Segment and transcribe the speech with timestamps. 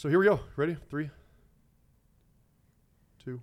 [0.00, 0.40] So here we go.
[0.56, 0.78] Ready?
[0.88, 1.10] Three,
[3.22, 3.38] two.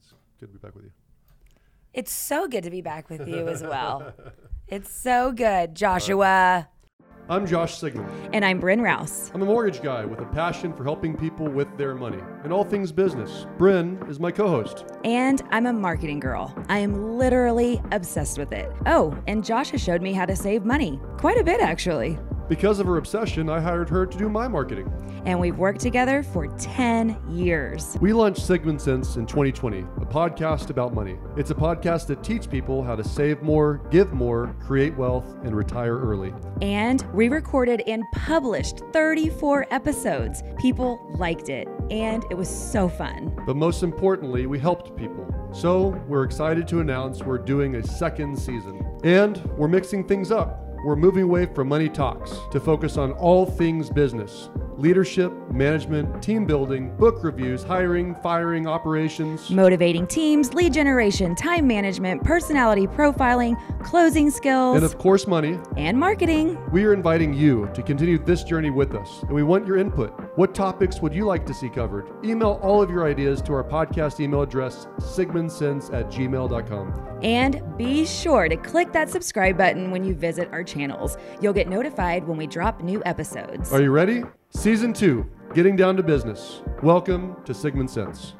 [0.00, 0.90] It's good to be back with you.
[1.92, 4.14] It's so good to be back with you as well.
[4.68, 6.66] It's so good, Joshua.
[7.28, 8.10] I'm Josh Sigmund.
[8.32, 9.30] And I'm Bryn Rouse.
[9.34, 12.64] I'm a mortgage guy with a passion for helping people with their money and all
[12.64, 13.46] things business.
[13.58, 14.86] Bryn is my co host.
[15.04, 16.56] And I'm a marketing girl.
[16.70, 18.72] I am literally obsessed with it.
[18.86, 20.98] Oh, and Josh has showed me how to save money.
[21.18, 22.18] Quite a bit, actually.
[22.52, 24.92] Because of her obsession, I hired her to do my marketing.
[25.24, 27.96] And we've worked together for 10 years.
[27.98, 31.16] We launched Sigmund Sense in 2020, a podcast about money.
[31.38, 35.56] It's a podcast that teaches people how to save more, give more, create wealth, and
[35.56, 36.34] retire early.
[36.60, 40.42] And we recorded and published 34 episodes.
[40.58, 43.34] People liked it, and it was so fun.
[43.46, 45.26] But most importantly, we helped people.
[45.54, 48.84] So we're excited to announce we're doing a second season.
[49.04, 50.61] And we're mixing things up.
[50.84, 56.44] We're moving away from money talks to focus on all things business leadership, management, team
[56.44, 64.28] building, book reviews, hiring, firing, operations, motivating teams, lead generation, time management, personality profiling, closing
[64.28, 66.58] skills, and of course, money and marketing.
[66.72, 70.18] We are inviting you to continue this journey with us, and we want your input.
[70.36, 72.10] What topics would you like to see covered?
[72.24, 77.20] Email all of your ideas to our podcast email address, sigmundsense at gmail.com.
[77.22, 81.16] And be sure to click that subscribe button when you visit our channels.
[81.40, 83.72] You'll get notified when we drop new episodes.
[83.72, 84.22] Are you ready?
[84.50, 86.62] Season 2 Getting Down to Business.
[86.82, 88.34] Welcome to Sigmund Sense.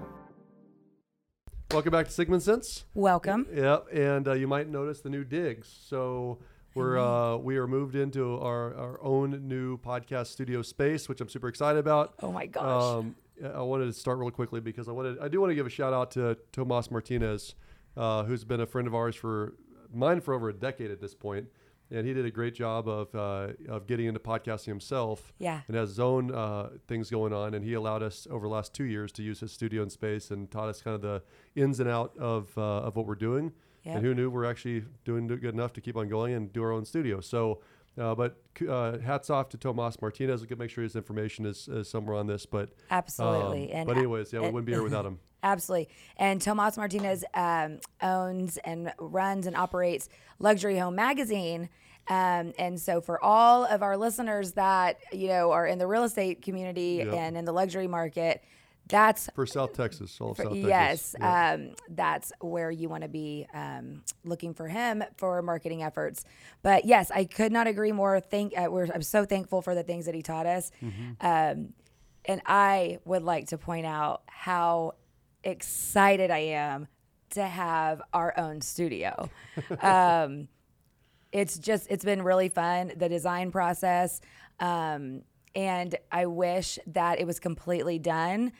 [1.70, 2.84] Welcome back to Sigmund Sense.
[2.94, 3.46] Welcome.
[3.52, 5.68] Yep, and uh, you might notice the new digs.
[5.88, 6.38] So
[6.74, 11.28] we're uh, we are moved into our, our own new podcast studio space, which I'm
[11.28, 12.14] super excited about.
[12.22, 12.96] Oh my gosh!
[12.96, 13.16] Um,
[13.54, 15.70] I wanted to start real quickly because I wanted I do want to give a
[15.70, 17.54] shout out to Tomas Martinez,
[17.96, 19.54] uh, who's been a friend of ours for
[19.94, 21.46] mine for over a decade at this point
[21.92, 25.32] and he did a great job of uh, of getting into podcasting himself.
[25.38, 28.52] Yeah, and has his own uh, things going on, and he allowed us over the
[28.52, 31.22] last two years to use his studio and space, and taught us kind of the
[31.54, 33.52] ins and out of uh, of what we're doing.
[33.84, 33.96] Yep.
[33.96, 36.72] And who knew we're actually doing good enough to keep on going and do our
[36.72, 37.20] own studio.
[37.20, 37.60] So.
[37.98, 40.40] Uh, but uh, hats off to Tomas Martinez.
[40.40, 42.46] We can make sure his information is, is somewhere on this.
[42.46, 43.70] But absolutely.
[43.74, 45.18] Um, but anyways, yeah, we wouldn't be here without him.
[45.42, 45.88] Absolutely.
[46.16, 50.08] And Tomas Martinez um, owns and runs and operates
[50.38, 51.68] Luxury Home Magazine,
[52.08, 56.02] um, and so for all of our listeners that, you know, are in the real
[56.02, 57.14] estate community yep.
[57.14, 58.42] and in the luxury market,
[58.88, 61.16] that's for South Texas, all for, South yes, Texas.
[61.20, 66.24] Yes, um, that's where you want to be um, looking for him for marketing efforts.
[66.62, 68.18] But yes, I could not agree more.
[68.18, 71.24] Thank, uh, I'm so thankful for the things that he taught us, mm-hmm.
[71.24, 71.72] um,
[72.24, 74.94] and I would like to point out how
[75.44, 76.88] excited I am
[77.30, 79.30] to have our own studio.
[79.80, 80.48] Um,
[81.30, 84.20] it's just it's been really fun the design process
[84.60, 85.22] um,
[85.54, 88.52] and i wish that it was completely done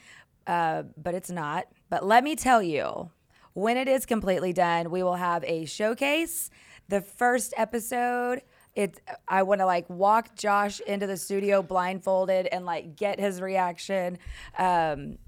[0.47, 1.67] uh, but it's not.
[1.89, 3.11] But let me tell you
[3.55, 6.51] when it is completely done we will have a showcase.
[6.89, 8.43] The first episode
[8.75, 13.41] it i want to like walk josh into the studio blindfolded and like get his
[13.41, 14.19] reaction.
[14.59, 15.19] Um,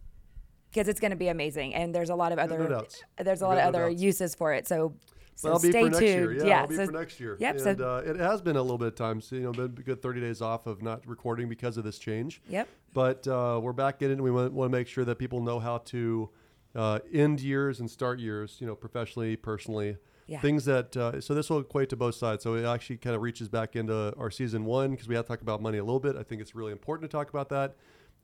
[0.74, 2.84] because it's going to be amazing and there's a lot of other no
[3.22, 4.92] there's a lot of other uses for it so
[5.36, 6.08] so be stay for next tuned.
[6.08, 6.32] year.
[6.32, 7.36] Yeah, yeah I'll be so, for next year.
[7.40, 7.56] Yep.
[7.56, 9.20] And so, uh, it has been a little bit of time.
[9.20, 11.98] So, you know, been a good 30 days off of not recording because of this
[11.98, 12.40] change.
[12.48, 12.68] Yep.
[12.92, 15.40] But uh, we're back in it, and we want, want to make sure that people
[15.40, 16.30] know how to
[16.74, 19.96] uh, end years and start years, you know, professionally, personally.
[20.26, 20.40] Yeah.
[20.40, 22.44] Things that, uh, so this will equate to both sides.
[22.44, 25.28] So it actually kind of reaches back into our season one because we have to
[25.28, 26.16] talk about money a little bit.
[26.16, 27.74] I think it's really important to talk about that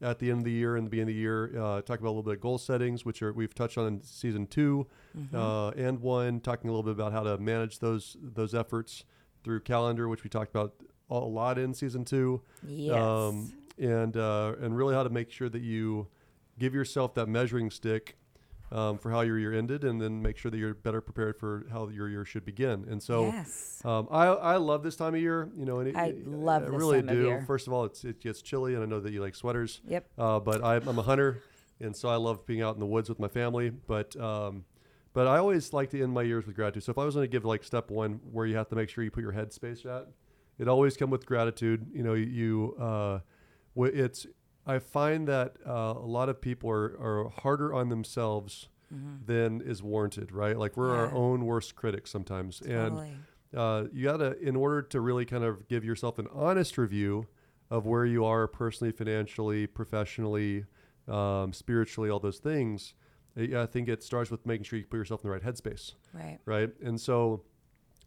[0.02, 1.52] at the end of the year and the beginning of the year.
[1.56, 4.02] Uh, talk about a little bit of goal settings, which are we've touched on in
[4.02, 5.36] season 2 mm-hmm.
[5.36, 6.40] uh, and one.
[6.40, 9.04] Talking a little bit about how to manage those those efforts
[9.44, 10.74] through calendar, which we talked about
[11.10, 12.42] a lot in season two.
[12.66, 12.96] Yes.
[12.96, 16.08] Um, and uh, and really how to make sure that you
[16.58, 18.16] give yourself that measuring stick
[18.72, 21.66] um, for how your year ended, and then make sure that you're better prepared for
[21.72, 22.86] how your year should begin.
[22.88, 23.80] And so, yes.
[23.84, 25.50] um, I I love this time of year.
[25.56, 26.62] You know, and it, I love.
[26.62, 27.40] I really do.
[27.46, 29.80] First of all, it's it gets chilly, and I know that you like sweaters.
[29.88, 30.06] Yep.
[30.16, 31.42] Uh, but I, am a hunter,
[31.80, 33.70] and so I love being out in the woods with my family.
[33.70, 34.64] But um,
[35.12, 36.84] but I always like to end my years with gratitude.
[36.84, 38.88] So if I was going to give like step one, where you have to make
[38.88, 40.06] sure you put your headspace at,
[40.58, 41.86] it always come with gratitude.
[41.92, 43.18] You know, you uh,
[43.76, 44.26] it's
[44.66, 49.24] I find that uh, a lot of people are, are harder on themselves mm-hmm.
[49.26, 50.56] than is warranted, right?
[50.56, 51.00] Like we're yeah.
[51.00, 52.60] our own worst critics sometimes.
[52.60, 53.08] Totally.
[53.52, 56.78] And uh, you got to, in order to really kind of give yourself an honest
[56.78, 57.26] review
[57.70, 60.64] of where you are personally, financially, professionally,
[61.08, 62.94] um, spiritually, all those things,
[63.36, 65.94] I think it starts with making sure you put yourself in the right headspace.
[66.12, 66.38] Right.
[66.44, 66.70] Right.
[66.82, 67.42] And so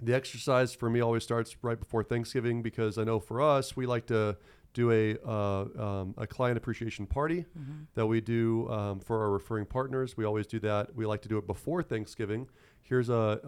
[0.01, 3.85] the exercise for me always starts right before Thanksgiving because I know for us, we
[3.85, 4.38] like to
[4.74, 7.46] do a uh, um, a client appreciation party
[7.96, 10.18] that we do um, for our referring partners.
[10.18, 10.96] We always do that.
[10.96, 12.50] We like to do it before Thanksgiving.
[12.81, 13.40] Here's a,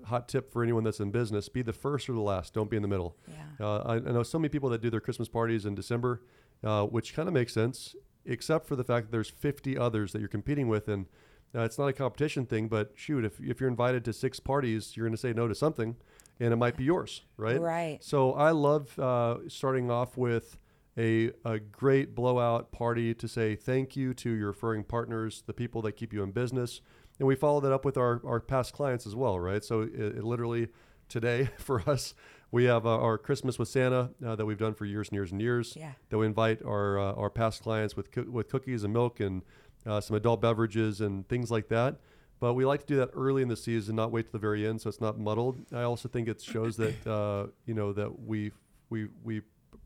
[0.00, 2.54] a hot tip for anyone that's in business: be the first or the last.
[2.54, 3.16] Don't be in the middle.
[3.26, 3.66] Yeah.
[3.66, 6.22] Uh, I, I know so many people that do their Christmas parties in December,
[6.64, 7.94] uh, which kind of makes sense,
[8.24, 11.06] except for the fact that there's 50 others that you're competing with, and
[11.54, 12.68] uh, it's not a competition thing.
[12.68, 15.54] But shoot, if if you're invited to six parties, you're going to say no to
[15.54, 15.96] something,
[16.40, 17.60] and it might be yours, right?
[17.60, 17.98] Right.
[18.02, 20.58] So I love uh, starting off with
[20.98, 25.80] a, a great blowout party to say thank you to your referring partners, the people
[25.82, 26.80] that keep you in business.
[27.18, 29.64] And we follow that up with our, our past clients as well, right?
[29.64, 30.68] So it, it literally
[31.08, 32.14] today for us,
[32.50, 35.32] we have uh, our Christmas with Santa uh, that we've done for years and years
[35.32, 35.74] and years.
[35.76, 35.92] Yeah.
[36.08, 39.42] That we invite our, uh, our past clients with, coo- with cookies and milk and
[39.86, 41.96] uh, some adult beverages and things like that.
[42.40, 44.66] But we like to do that early in the season, not wait to the very
[44.66, 45.60] end, so it's not muddled.
[45.72, 48.52] I also think it shows that uh, you know that we
[48.90, 49.42] we we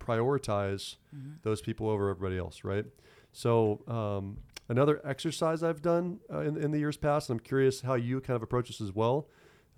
[0.06, 0.96] prioritize
[1.42, 2.84] those people over everybody else, right?
[3.32, 4.38] So um,
[4.68, 8.20] another exercise I've done uh, in, in the years past, and I'm curious how you
[8.20, 9.28] kind of approach this as well.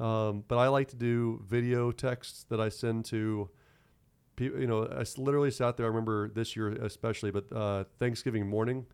[0.01, 3.49] Um, but I like to do video texts that I send to
[4.37, 4.61] people.
[4.61, 5.87] You know, I literally sat there.
[5.87, 8.87] I remember this year especially, but uh, Thanksgiving morning,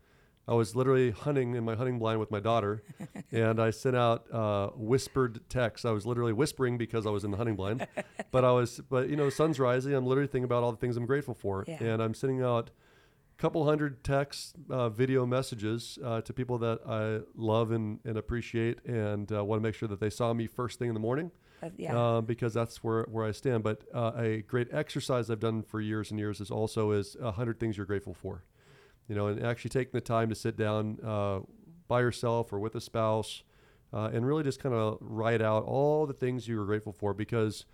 [0.47, 2.83] I was literally hunting in my hunting blind with my daughter,
[3.31, 5.85] and I sent out uh, whispered texts.
[5.85, 7.87] I was literally whispering because I was in the hunting blind,
[8.31, 9.93] but I was, but you know, the sun's rising.
[9.93, 11.81] I'm literally thinking about all the things I'm grateful for, Yeah.
[11.83, 12.71] and I'm sending out
[13.37, 18.17] a couple hundred text, uh, video messages uh, to people that I love and, and
[18.17, 20.99] appreciate, and uh, want to make sure that they saw me first thing in the
[20.99, 21.97] morning That- yeah.
[21.97, 23.63] uh, because that's where, where I stand.
[23.63, 27.31] But uh, a great exercise I've done for years and years is also is a
[27.31, 28.43] hundred things you're grateful for.
[29.11, 31.41] You know, and actually taking the time to sit down uh,
[31.89, 33.43] by yourself or with a spouse,
[33.91, 37.13] uh, and really just kind of write out all the things you were grateful for
[37.13, 37.65] because.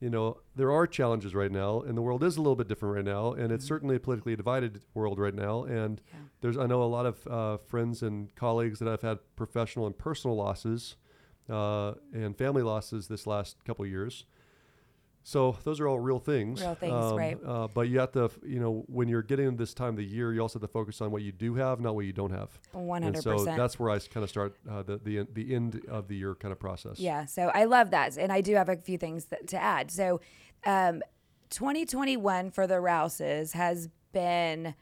[0.00, 2.96] You know, there are challenges right now, and the world is a little bit different
[2.96, 5.62] right now, and it's certainly a politically divided world right now.
[5.64, 6.18] And Yeah.
[6.42, 9.96] there's, I know a lot of uh, friends and colleagues that I've had professional and
[9.96, 10.96] personal losses
[11.48, 14.26] uh, and family losses this last couple of years.
[15.26, 16.60] So those are all real things.
[16.60, 17.38] Real things, right.
[17.44, 20.34] Uh, but you have to, you know, when you're getting this time of the year,
[20.34, 22.50] you also have to focus on what you do have, not what you don't have.
[22.72, 26.08] One hundred so that's where I kind of start uh, the the the end of
[26.08, 27.00] the year kind of process.
[27.00, 29.90] Yeah, so I love that, and I do have a few things that, to add.
[29.90, 30.20] So,
[30.66, 31.02] um,
[31.48, 34.74] 2021 for the Rouses has been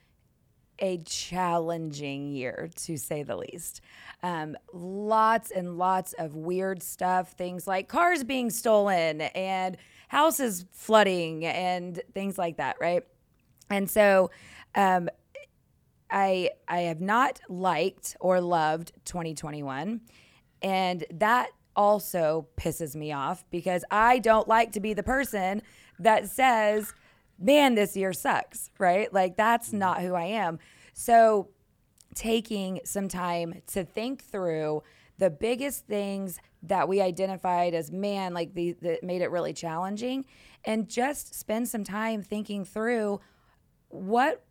[0.82, 3.80] a challenging year to say the least.
[4.22, 11.46] Um, lots and lots of weird stuff, things like cars being stolen and houses flooding
[11.46, 13.04] and things like that, right?
[13.70, 14.30] And so,
[14.74, 15.08] um,
[16.10, 20.02] I I have not liked or loved 2021
[20.60, 25.62] and that also pisses me off because I don't like to be the person
[25.98, 26.92] that says
[27.38, 29.12] man this year sucks right?
[29.12, 29.78] Like that's mm-hmm.
[29.78, 30.58] not who I am.
[30.94, 31.48] So
[32.14, 34.82] taking some time to think through
[35.18, 40.24] the biggest things that we identified as man like the that made it really challenging
[40.64, 43.20] and just spend some time thinking through
[43.88, 44.44] what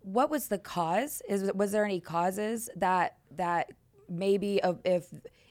[0.00, 1.22] what was the cause?
[1.28, 3.70] Is was there any causes that that
[4.08, 5.06] maybe of- if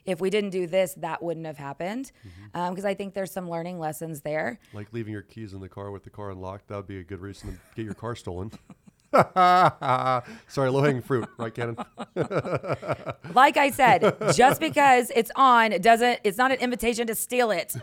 [0.06, 2.10] if we didn't do this that wouldn't have happened
[2.52, 5.90] because i think there's some learning lessons there Like leaving your keys in the car
[5.90, 8.50] with the car unlocked, that would be a good reason to get your car stolen.
[9.14, 11.76] Sorry, low hanging fruit, right, Cannon?
[13.34, 17.74] like i said just because it's on doesn't it's not an invitation to steal it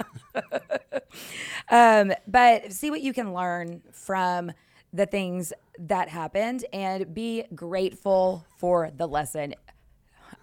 [1.69, 4.51] um, but see what you can learn from
[4.93, 9.53] the things that happened and be grateful for the lesson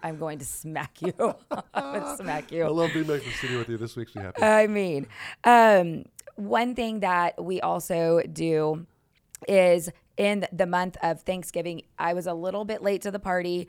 [0.03, 1.13] i'm going to smack you
[1.73, 3.77] i'm going to smack you I love being back in the studio with you.
[3.77, 4.41] This makes me happy.
[4.41, 5.07] I mean,
[5.43, 8.85] um, one thing that we also do
[9.47, 13.67] is in the month of Thanksgiving, I was a little bit late to the party.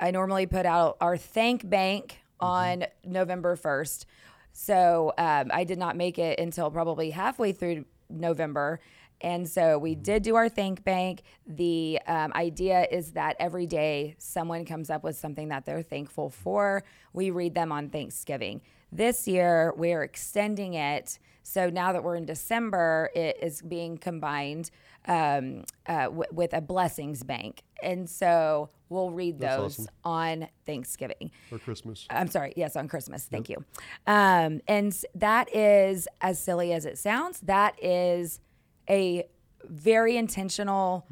[0.00, 4.04] I normally put out our thank bank on November 1st.
[4.52, 8.80] So um, I did not make it until probably halfway through November.
[9.20, 11.22] And so we did do our thank bank.
[11.46, 16.30] The um, idea is that every day someone comes up with something that they're thankful
[16.30, 16.84] for.
[17.12, 18.60] We read them on Thanksgiving.
[18.92, 21.18] This year, we're extending it.
[21.42, 24.70] So now that we're in December, it is being combined
[25.06, 27.62] um, uh, w- with a blessings bank.
[27.82, 29.94] And so we'll read That's those awesome.
[30.04, 31.30] on Thanksgiving.
[31.48, 32.06] For Christmas.
[32.10, 32.52] I'm sorry.
[32.56, 33.24] Yes, on Christmas.
[33.24, 33.64] Thank you.
[34.06, 37.40] Um, and that is as silly as it sounds.
[37.40, 38.40] That is
[38.88, 39.28] a
[39.64, 41.06] very intentional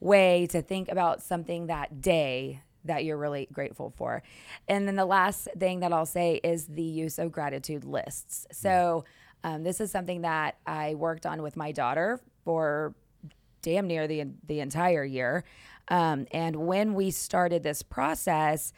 [0.00, 4.22] way to think about something that day that you're really grateful for.
[4.68, 8.46] And then the last thing that I'll say is the use of gratitude lists.
[8.52, 9.04] So
[9.44, 12.94] um, this is something that I worked on with my daughter for
[13.62, 15.44] damn near the the entire year.
[15.88, 18.72] Um, and when we started this process,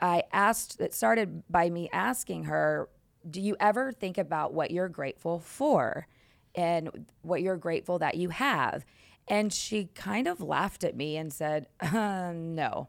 [0.00, 0.80] I asked.
[0.80, 2.88] It started by me asking her,
[3.28, 6.06] "Do you ever think about what you're grateful for,
[6.54, 8.84] and what you're grateful that you have?"
[9.26, 12.88] And she kind of laughed at me and said, uh, "No."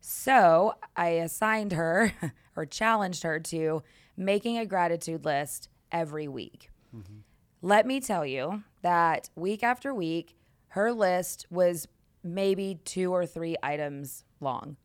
[0.00, 2.12] So I assigned her
[2.56, 3.82] or challenged her to
[4.16, 6.70] making a gratitude list every week.
[6.94, 7.20] Mm-hmm.
[7.62, 10.36] Let me tell you that week after week,
[10.68, 11.88] her list was
[12.22, 14.76] maybe two or three items long.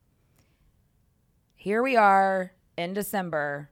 [1.56, 3.72] Here we are in December,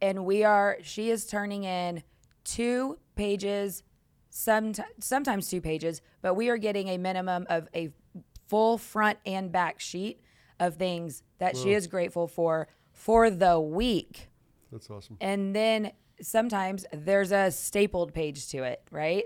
[0.00, 2.02] and we are, she is turning in
[2.44, 3.82] two pages,
[4.30, 7.90] some, sometimes two pages, but we are getting a minimum of a
[8.48, 10.20] full front and back sheet
[10.60, 14.28] of things that she is grateful for for the week.
[14.70, 15.16] That's awesome.
[15.20, 19.24] And then sometimes there's a stapled page to it, right?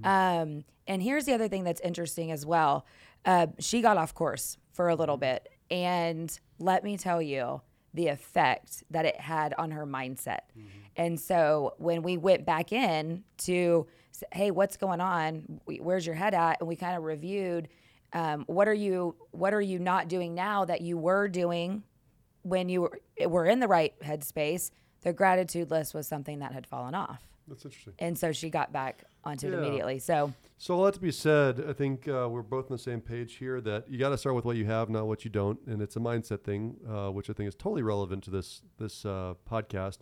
[0.00, 0.06] Mm-hmm.
[0.06, 2.86] Um, and here's the other thing that's interesting as well.
[3.24, 5.48] Uh, she got off course for a little bit.
[5.70, 7.62] And let me tell you
[7.96, 10.40] the effect that it had on her mindset.
[10.56, 10.68] Mm-hmm.
[10.96, 13.86] And so when we went back in to,
[14.32, 15.60] hey, what's going on?
[15.66, 16.58] Where's your head at?
[16.60, 17.68] And we kind of reviewed
[18.12, 21.82] um, what are you what are you not doing now that you were doing
[22.42, 24.70] when you were, were in the right headspace
[25.06, 27.22] the gratitude list was something that had fallen off.
[27.46, 27.94] That's interesting.
[28.00, 29.52] And so she got back onto yeah.
[29.52, 30.00] it immediately.
[30.00, 31.64] So, so a lot to be said.
[31.68, 33.60] I think uh, we're both on the same page here.
[33.60, 35.96] That you got to start with what you have, not what you don't, and it's
[35.96, 40.00] a mindset thing, uh, which I think is totally relevant to this this uh, podcast.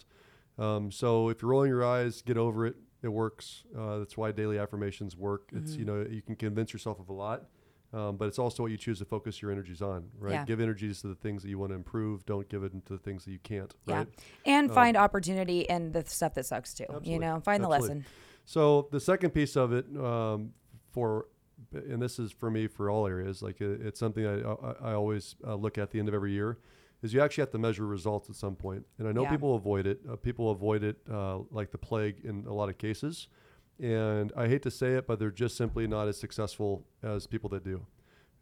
[0.58, 2.76] Um, so if you're rolling your eyes, get over it.
[3.02, 3.64] It works.
[3.76, 5.50] Uh, that's why daily affirmations work.
[5.52, 5.80] It's mm-hmm.
[5.80, 7.44] you know you can convince yourself of a lot.
[7.92, 10.32] Um, but it's also what you choose to focus your energies on, right?
[10.32, 10.44] Yeah.
[10.44, 12.26] Give energies to the things that you want to improve.
[12.26, 13.72] Don't give it to the things that you can't.
[13.86, 14.08] Yeah, right?
[14.44, 16.84] and um, find opportunity in the stuff that sucks too.
[16.84, 17.12] Absolutely.
[17.12, 17.88] You know, find absolutely.
[17.88, 18.06] the lesson.
[18.44, 20.50] So the second piece of it, um,
[20.92, 21.26] for,
[21.72, 24.94] and this is for me for all areas, like it, it's something I I, I
[24.94, 26.58] always uh, look at the end of every year,
[27.02, 28.84] is you actually have to measure results at some point.
[28.98, 29.30] And I know yeah.
[29.30, 30.00] people avoid it.
[30.10, 33.28] Uh, people avoid it uh, like the plague in a lot of cases
[33.80, 37.50] and I hate to say it, but they're just simply not as successful as people
[37.50, 37.86] that do,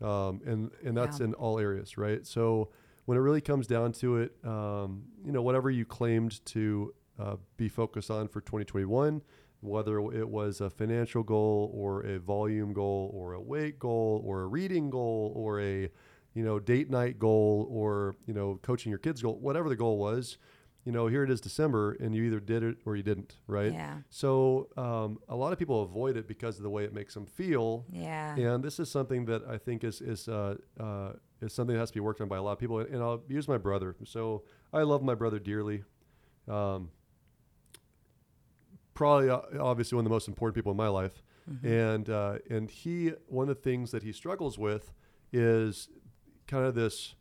[0.07, 1.27] um, and and that's yeah.
[1.27, 2.27] in all areas, right?
[2.27, 2.71] So
[3.07, 7.37] when it really comes down to it, um, you know, whatever you claimed to uh,
[7.57, 9.23] be focused on for 2021,
[9.63, 14.43] whether it was a financial goal or a volume goal or a weight goal or
[14.43, 15.89] a reading goal or a
[16.35, 19.99] you know date night goal or you know coaching your kids goal, whatever the goal
[19.99, 20.39] was
[20.85, 23.73] you know, here it is December, and you either did it or you didn't, right?
[23.73, 23.99] Yeah.
[24.11, 27.25] So um, a lot of people avoid it because of the way it makes them
[27.25, 27.87] feel.
[27.89, 28.35] Yeah.
[28.37, 31.91] And this is something that I think is is uh, uh, is something that has
[31.91, 32.81] to be worked on by a lot of people.
[32.81, 33.95] And I'll use my brother.
[34.05, 34.43] So
[34.73, 35.85] I love my brother dearly.
[36.49, 36.91] Um,
[38.95, 41.23] probably, uh, obviously, one of the most important people in my life.
[41.51, 41.67] Mm-hmm.
[41.67, 44.93] And uh, and he, one of the things that he struggles with
[45.33, 45.89] is
[46.47, 47.15] kind of this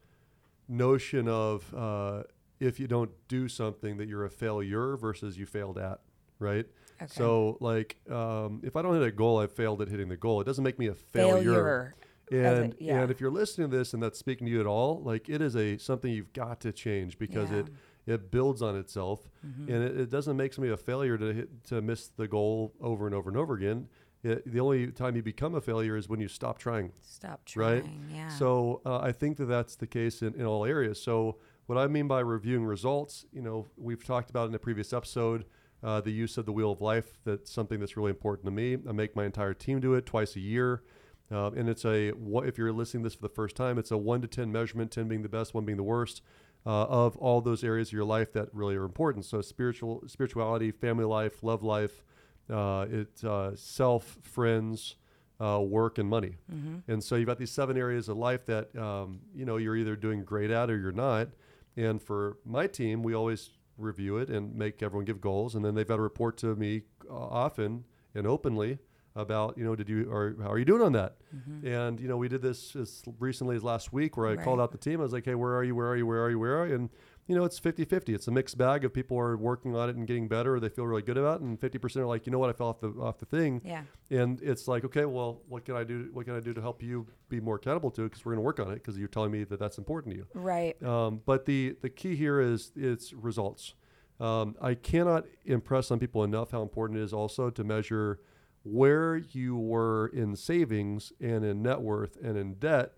[0.67, 2.23] notion of uh,
[2.59, 6.01] if you don't do something that you're a failure versus you failed at,
[6.39, 6.65] right?
[7.01, 7.11] Okay.
[7.11, 10.41] So like um, if I don't hit a goal, I failed at hitting the goal.
[10.41, 11.43] It doesn't make me a failure.
[11.43, 11.95] failure.
[12.31, 13.01] And a, yeah.
[13.01, 15.41] and if you're listening to this and that's speaking to you at all, like it
[15.41, 17.57] is a something you've got to change because yeah.
[17.57, 17.67] it
[18.07, 19.71] it builds on itself mm-hmm.
[19.71, 23.05] and it, it, doesn't make somebody a failure to hit, to miss the goal over
[23.05, 23.87] and over and over again.
[24.23, 26.91] It, the only time you become a failure is when you stop trying.
[27.01, 27.83] Stop trying.
[27.83, 27.91] Right.
[28.13, 28.29] Yeah.
[28.29, 31.01] So uh, I think that that's the case in, in all areas.
[31.01, 34.93] So what I mean by reviewing results, you know, we've talked about in a previous
[34.93, 35.45] episode
[35.83, 37.17] uh, the use of the wheel of life.
[37.23, 38.77] That's something that's really important to me.
[38.87, 40.83] I make my entire team do it twice a year.
[41.31, 42.11] Uh, and it's a,
[42.43, 44.91] if you're listening to this for the first time, it's a one to 10 measurement,
[44.91, 46.21] 10 being the best, one being the worst,
[46.65, 49.25] uh, of all those areas of your life that really are important.
[49.25, 52.03] So spiritual, spirituality, family life, love life,
[52.49, 54.95] uh, it's uh, self, friends,
[55.39, 56.37] uh, work, and money.
[56.53, 56.91] Mm-hmm.
[56.91, 59.95] And so you've got these seven areas of life that, um, you know, you're either
[59.95, 61.29] doing great at or you're not.
[61.75, 65.73] And for my team, we always review it and make everyone give goals, and then
[65.73, 68.77] they've got to report to me uh, often and openly
[69.15, 71.67] about you know did you or how are you doing on that mm-hmm.
[71.67, 74.43] and you know we did this as recently as last week where i right.
[74.43, 76.23] called out the team i was like hey where are you where are you where
[76.23, 76.89] are you where are you and
[77.31, 78.13] you know, it's 50 50.
[78.13, 80.67] It's a mixed bag of people are working on it and getting better or they
[80.67, 81.43] feel really good about it.
[81.43, 83.61] And 50% are like, you know what, I fell off the, off the thing.
[83.63, 83.83] Yeah.
[84.09, 86.09] And it's like, okay, well, what can I do?
[86.11, 88.09] What can I do to help you be more accountable to it?
[88.09, 90.17] Because we're going to work on it because you're telling me that that's important to
[90.17, 90.27] you.
[90.33, 90.81] Right.
[90.83, 93.75] Um, but the, the key here is it's results.
[94.19, 98.19] Um, I cannot impress on people enough how important it is also to measure
[98.63, 102.93] where you were in savings and in net worth and in debt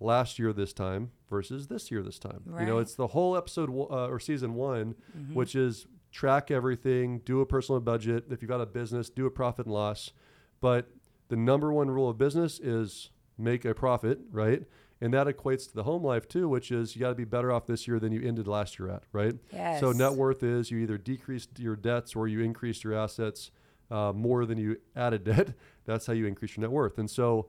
[0.00, 2.42] last year this time versus this year this time.
[2.44, 2.62] Right.
[2.62, 5.34] You know, it's the whole episode uh, or season one, mm-hmm.
[5.34, 8.24] which is track everything, do a personal budget.
[8.30, 10.12] If you've got a business, do a profit and loss.
[10.60, 10.88] But
[11.28, 14.64] the number one rule of business is make a profit, right?
[15.00, 17.52] And that equates to the home life too, which is you got to be better
[17.52, 19.34] off this year than you ended last year at, right?
[19.52, 19.80] Yes.
[19.80, 23.50] So net worth is you either decreased your debts or you increased your assets
[23.90, 25.54] uh, more than you added debt.
[25.86, 26.98] That's how you increase your net worth.
[26.98, 27.48] And so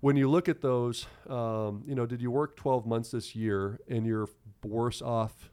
[0.00, 3.78] when you look at those, um, you know, did you work 12 months this year
[3.88, 4.28] and you're
[4.64, 5.50] worse off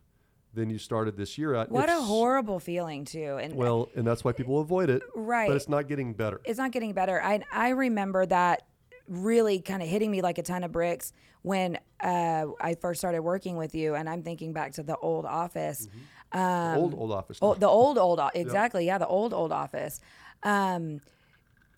[0.54, 1.72] than you started this year at?
[1.72, 3.38] What a horrible feeling too.
[3.42, 5.02] And Well, and that's why people avoid it.
[5.16, 5.48] Right.
[5.48, 6.42] But it's not getting better.
[6.46, 7.22] it's not getting better.
[7.22, 8.64] I I remember that
[9.08, 13.22] really kind of hitting me like a ton of bricks when uh, I first started
[13.22, 15.88] working with you, and I'm thinking back to the old office.
[16.34, 17.40] Old old office.
[17.42, 20.00] Oh, the old old exactly, yeah, the old old office.
[20.44, 21.02] Um,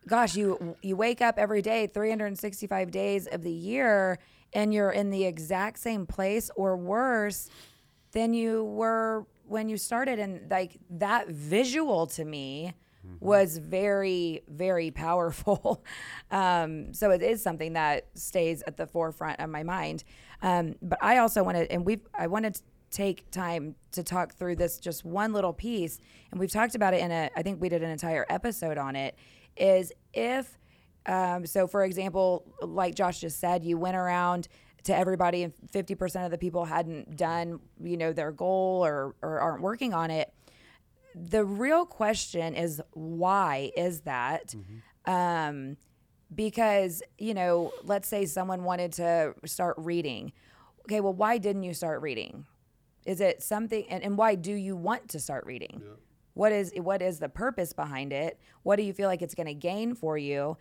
[0.07, 4.19] gosh, you you wake up every day, 365 days of the year,
[4.53, 7.49] and you're in the exact same place or worse
[8.11, 12.73] than you were when you started, and like that visual to me
[13.19, 15.83] was very very powerful.
[16.31, 20.03] um, so it is something that stays at the forefront of my mind.
[20.41, 24.57] Um, but I also wanted, and we've I wanted to take time to talk through
[24.57, 27.29] this just one little piece, and we've talked about it in a.
[27.35, 29.15] I think we did an entire episode on it.
[29.57, 30.57] Is if
[31.05, 34.47] um, so, for example, like Josh just said, you went around
[34.83, 39.15] to everybody, and fifty percent of the people hadn't done, you know, their goal or
[39.21, 40.33] or aren't working on it.
[41.15, 44.55] The real question is why is that?
[45.05, 45.77] Um,
[46.33, 50.33] because you know, let's say someone wanted to start reading.
[50.85, 52.45] Okay, well, why didn't you start reading?
[53.05, 55.81] Is it something, and, and why do you want to start reading?
[56.33, 58.39] What is what is the purpose behind it?
[58.63, 60.57] What do you feel like it's going to gain for you?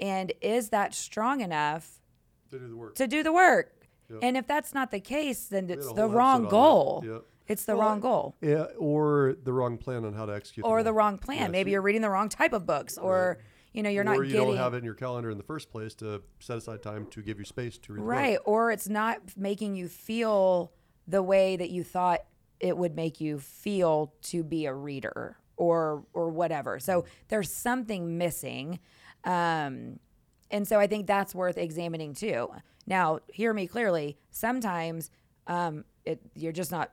[0.00, 2.00] And is that strong enough
[2.50, 2.94] to do the work.
[2.96, 3.86] to do the work?
[4.22, 7.02] And if that's not the case, then it's the wrong goal.
[7.06, 7.24] Yep.
[7.46, 8.34] It's the Well, wrong goal.
[8.40, 10.64] Yeah, or the wrong plan on how to execute.
[10.64, 11.38] Or the wrong plan.
[11.40, 13.38] Yeah, Maybe so- you're reading the wrong type of books, or
[13.72, 15.42] you know, you're or not you getting don't have it in your calendar in the
[15.44, 18.02] first place to set aside time to give you space to read.
[18.02, 20.72] right, or it's not making you feel
[21.06, 22.20] the way that you thought
[22.60, 26.78] it would make you feel to be a reader, or or whatever.
[26.80, 28.78] So there's something missing,
[29.24, 29.98] um,
[30.50, 32.50] and so I think that's worth examining too.
[32.86, 34.16] Now, hear me clearly.
[34.30, 35.10] Sometimes
[35.46, 36.92] um, it you're just not.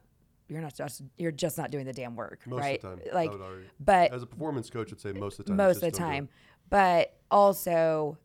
[0.50, 2.84] You're not just you're just not doing the damn work, Most right?
[2.84, 3.32] of the time, Like,
[3.80, 5.58] but As a performance coach, I'd say most of the time.
[5.58, 6.08] most of the don't do it.
[6.08, 6.30] time.
[6.70, 8.18] But also,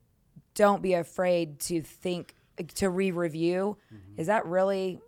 [0.57, 2.35] don't be afraid to think
[2.75, 3.77] to re-review.
[3.95, 4.21] Mm-hmm.
[4.21, 5.01] Is that really?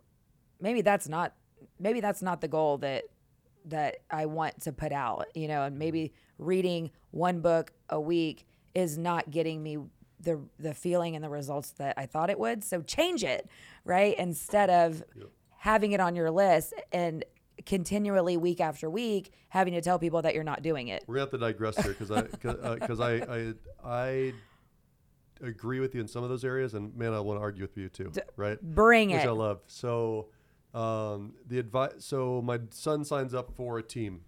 [0.60, 1.34] Maybe that's not.
[1.80, 3.04] Maybe that's not the goal that
[3.66, 5.26] that I want to put out.
[5.34, 9.78] You know, and maybe reading one book a week is not getting me
[10.20, 12.64] the the feeling and the results that I thought it would.
[12.64, 13.48] So change it,
[13.84, 14.16] right?
[14.18, 15.02] Instead of
[15.56, 17.24] having it on your list and
[17.66, 21.04] continually week after week having to tell people that you're not doing it.
[21.06, 22.22] We're gonna have to digress here because I
[22.74, 24.32] because uh, I, I I
[25.40, 27.76] agree with you in some of those areas, and man, I want to argue with
[27.76, 28.60] you too, right?
[28.60, 29.20] Bring Which it.
[29.20, 29.60] Which I love.
[29.66, 30.28] So,
[30.78, 31.92] um, the advice.
[31.98, 34.22] So my son signs up for a team,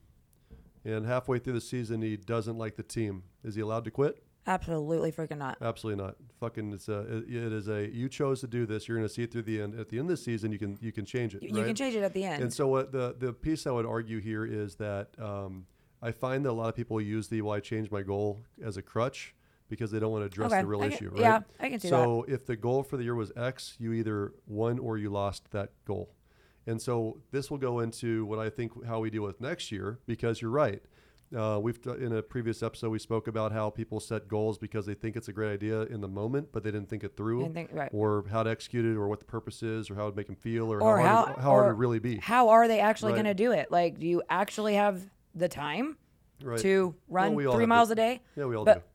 [0.85, 3.25] and halfway through the season, he doesn't like the team.
[3.45, 4.23] Is he allowed to quit?
[4.47, 5.59] Absolutely freaking not.
[5.61, 6.17] Absolutely not.
[6.41, 7.01] Fucking, it's a.
[7.19, 7.89] It, it is a.
[7.93, 8.89] You chose to do this.
[8.89, 9.79] You're gonna see it through the end.
[9.79, 11.43] At the end of the season, you can you can change it.
[11.43, 11.67] You right?
[11.67, 12.43] can change it at the end.
[12.43, 15.67] And so what the the piece I would argue here is that um,
[16.03, 18.77] I find that a lot of people use the "well, I changed my goal" as
[18.77, 19.35] a crutch
[19.69, 21.11] because they don't want to address Okay, the real can- issue.
[21.11, 21.21] Right?
[21.21, 21.95] yeah, I can see that.
[21.95, 25.51] so if the goal for the year was X, you either won or you lost
[25.53, 26.11] that goal.
[26.71, 29.99] And so this will go into what I think how we deal with next year
[30.07, 30.81] because you're right.
[31.37, 34.95] Uh, we've in a previous episode we spoke about how people set goals because they
[34.95, 37.71] think it's a great idea in the moment, but they didn't think it through, think-
[37.73, 37.91] right.
[37.93, 40.35] or how to execute it, or what the purpose is, or how it make them
[40.37, 42.17] feel, or, or how, how hard, it, how hard it really be.
[42.19, 43.23] How are they actually Right.
[43.23, 43.71] going to do it?
[43.71, 45.03] Like, do you actually have
[45.35, 45.97] the time
[46.43, 46.59] Right.
[46.61, 48.21] to run we three miles the- a day?
[48.37, 48.89] Yeah, we all but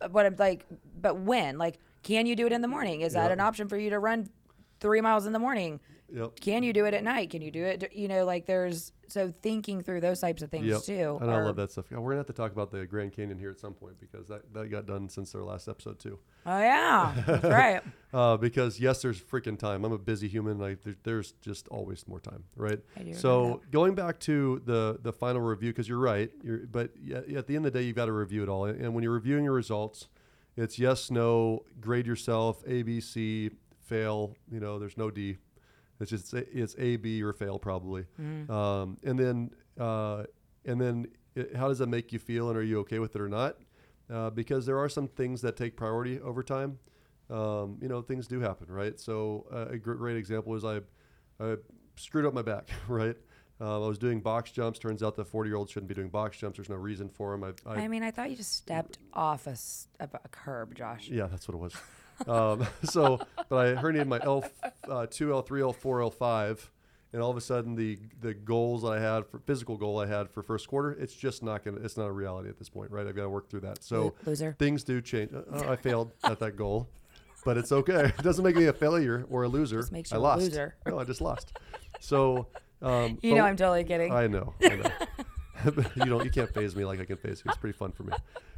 [0.00, 0.08] do.
[0.10, 0.66] what like,
[1.00, 1.56] but when?
[1.58, 3.00] Like, can you do it in the morning?
[3.02, 4.28] Is that an option for you to run
[4.80, 5.78] three miles in the morning?
[6.14, 6.40] Yep.
[6.40, 7.30] Can you do it at night?
[7.30, 7.92] Can you do it?
[7.92, 10.82] You know, like there's so thinking through those types of things Yep.
[10.82, 11.18] too.
[11.20, 11.90] And I love that stuff.
[11.90, 14.52] We're gonna have to talk about the Grand Canyon here at some point because that,
[14.54, 16.18] that got done since our last episode too.
[16.44, 17.82] Oh yeah, that's right.
[18.14, 19.84] Uh, because yes, there's freaking time.
[19.84, 20.58] I'm a busy human.
[20.58, 22.78] Like there, there's just always more time, right?
[23.12, 26.30] So going back to the the final review, because you're right.
[26.42, 28.64] You're, but at the end of the day, you've got to review it all.
[28.64, 30.08] And when you're reviewing your results,
[30.56, 33.50] it's yes, no, grade yourself, A, B, C,
[33.82, 34.34] fail.
[34.50, 35.36] You know, there's no D.
[36.00, 38.06] It's just it's A, B, or fail probably.
[38.50, 40.24] Um, and then uh,
[40.64, 43.20] and then it, how does that make you feel, and are you okay with it
[43.22, 43.56] or not?
[44.10, 46.78] Uh, because there are some things that take priority over time.
[47.28, 48.98] Um, you know, things do happen, right?
[49.00, 50.80] So uh, a great example is I,
[51.40, 51.56] I
[51.96, 53.16] screwed up my back, right?
[53.60, 54.78] Uh, I was doing box jumps.
[54.78, 56.58] Turns out the 40 year old shouldn't be doing box jumps.
[56.58, 57.42] There's no reason for them.
[57.66, 60.74] I, I, I mean, I thought you just stepped off a, s- of a curb,
[60.76, 61.08] Josh.
[61.08, 61.74] yeah, that's what it was.
[62.26, 64.44] um, so, but I herniated my L
[64.88, 66.70] uh, two, L three, L four, L five,
[67.12, 70.06] and all of a sudden the the goals that I had for physical goal I
[70.06, 71.78] had for first quarter, it's just not gonna.
[71.82, 73.06] It's not a reality at this point, right?
[73.06, 73.82] I've got to work through that.
[73.82, 74.56] So loser.
[74.58, 75.32] things do change.
[75.32, 76.88] Uh, I failed at that goal,
[77.44, 78.06] but it's okay.
[78.18, 79.80] It doesn't make me a failure or a loser.
[79.80, 80.42] Just makes I you a lost.
[80.42, 80.74] loser.
[80.86, 81.56] No, I just lost.
[82.00, 82.48] So.
[82.82, 84.12] Um, You know, I'm totally kidding.
[84.12, 84.52] I know.
[84.62, 84.90] I know.
[85.96, 86.24] you don't.
[86.24, 87.50] You can't phase me like I can phase you.
[87.50, 88.12] It's pretty fun for me.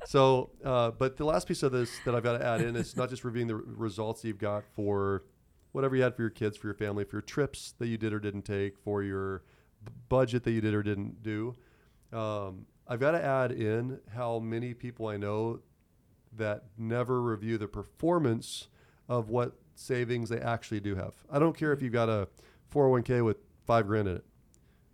[0.07, 2.97] So, uh, but the last piece of this that I've got to add in is
[2.97, 5.25] not just reviewing the results you've got for
[5.73, 8.13] whatever you had for your kids, for your family, for your trips that you did
[8.13, 9.43] or didn't take, for your
[10.09, 11.55] budget that you did or didn't do.
[12.13, 15.61] Um, I've got to add in how many people I know
[16.37, 18.69] that never review the performance
[19.09, 21.15] of what savings they actually do have.
[21.31, 22.29] I don't care if you've got a
[22.73, 24.25] 401k with five grand in it,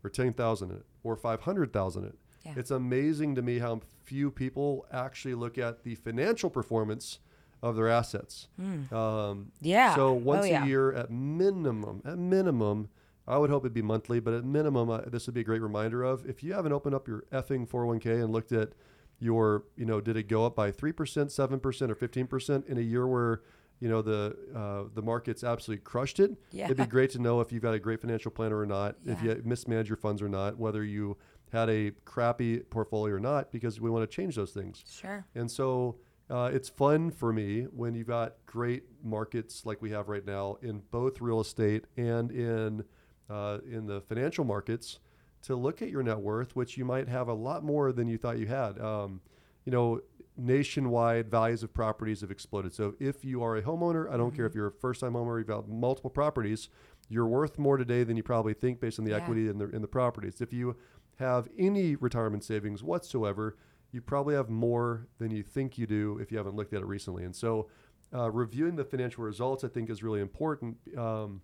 [0.03, 2.19] or 10,000 in it, or 500,000 it.
[2.45, 2.55] Yeah.
[2.57, 7.21] It's amazing to me how few people actually look at the financial performance
[7.62, 8.49] of their assets.
[8.93, 9.95] Um, Yeah.
[9.95, 10.64] So Oh, once yeah.
[10.64, 12.88] a year at minimum, at minimum,
[13.27, 15.62] I would hope it'd be monthly, but at minimum, uh, this would be a great
[15.62, 18.73] reminder of if you haven't opened up your effing 401k and looked at
[19.19, 20.93] your, you know, did it go up by 3%,
[21.31, 23.40] 7%, or 15% in a year where,
[23.85, 26.31] you know, the uh, the market's absolutely crushed it.
[26.53, 26.64] Yeah.
[26.64, 29.23] It'd be great to know if you've got a great financial planner or not, if
[29.23, 31.18] you mismanage your funds or not, whether you
[31.53, 34.83] had a crappy portfolio or not, because we want to change those things.
[34.90, 35.27] Sure.
[35.35, 35.97] And so
[36.31, 40.57] uh, it's fun for me when you've got great markets like we have right now
[40.62, 42.85] in both real estate and in
[43.29, 44.99] uh, in the financial markets
[45.42, 48.16] to look at your net worth, which you might have a lot more than you
[48.16, 48.81] thought you had.
[48.81, 49.20] Um,
[49.66, 50.01] you know,
[50.37, 52.73] nationwide values of properties have exploded.
[52.75, 55.47] So if you are a homeowner, I don't care if you're a first-time homeowner, you've
[55.47, 56.68] got multiple properties,
[57.09, 59.18] you're worth more today than you probably think based on the Yeah.
[59.18, 60.40] equity in the in the properties.
[60.40, 60.77] If you
[61.16, 63.57] have any retirement savings whatsoever,
[63.92, 66.87] you probably have more than you think you do if you haven't looked at it
[66.87, 67.23] recently.
[67.25, 67.68] And so,
[68.12, 71.42] uh, reviewing the financial results, I think, is really important um,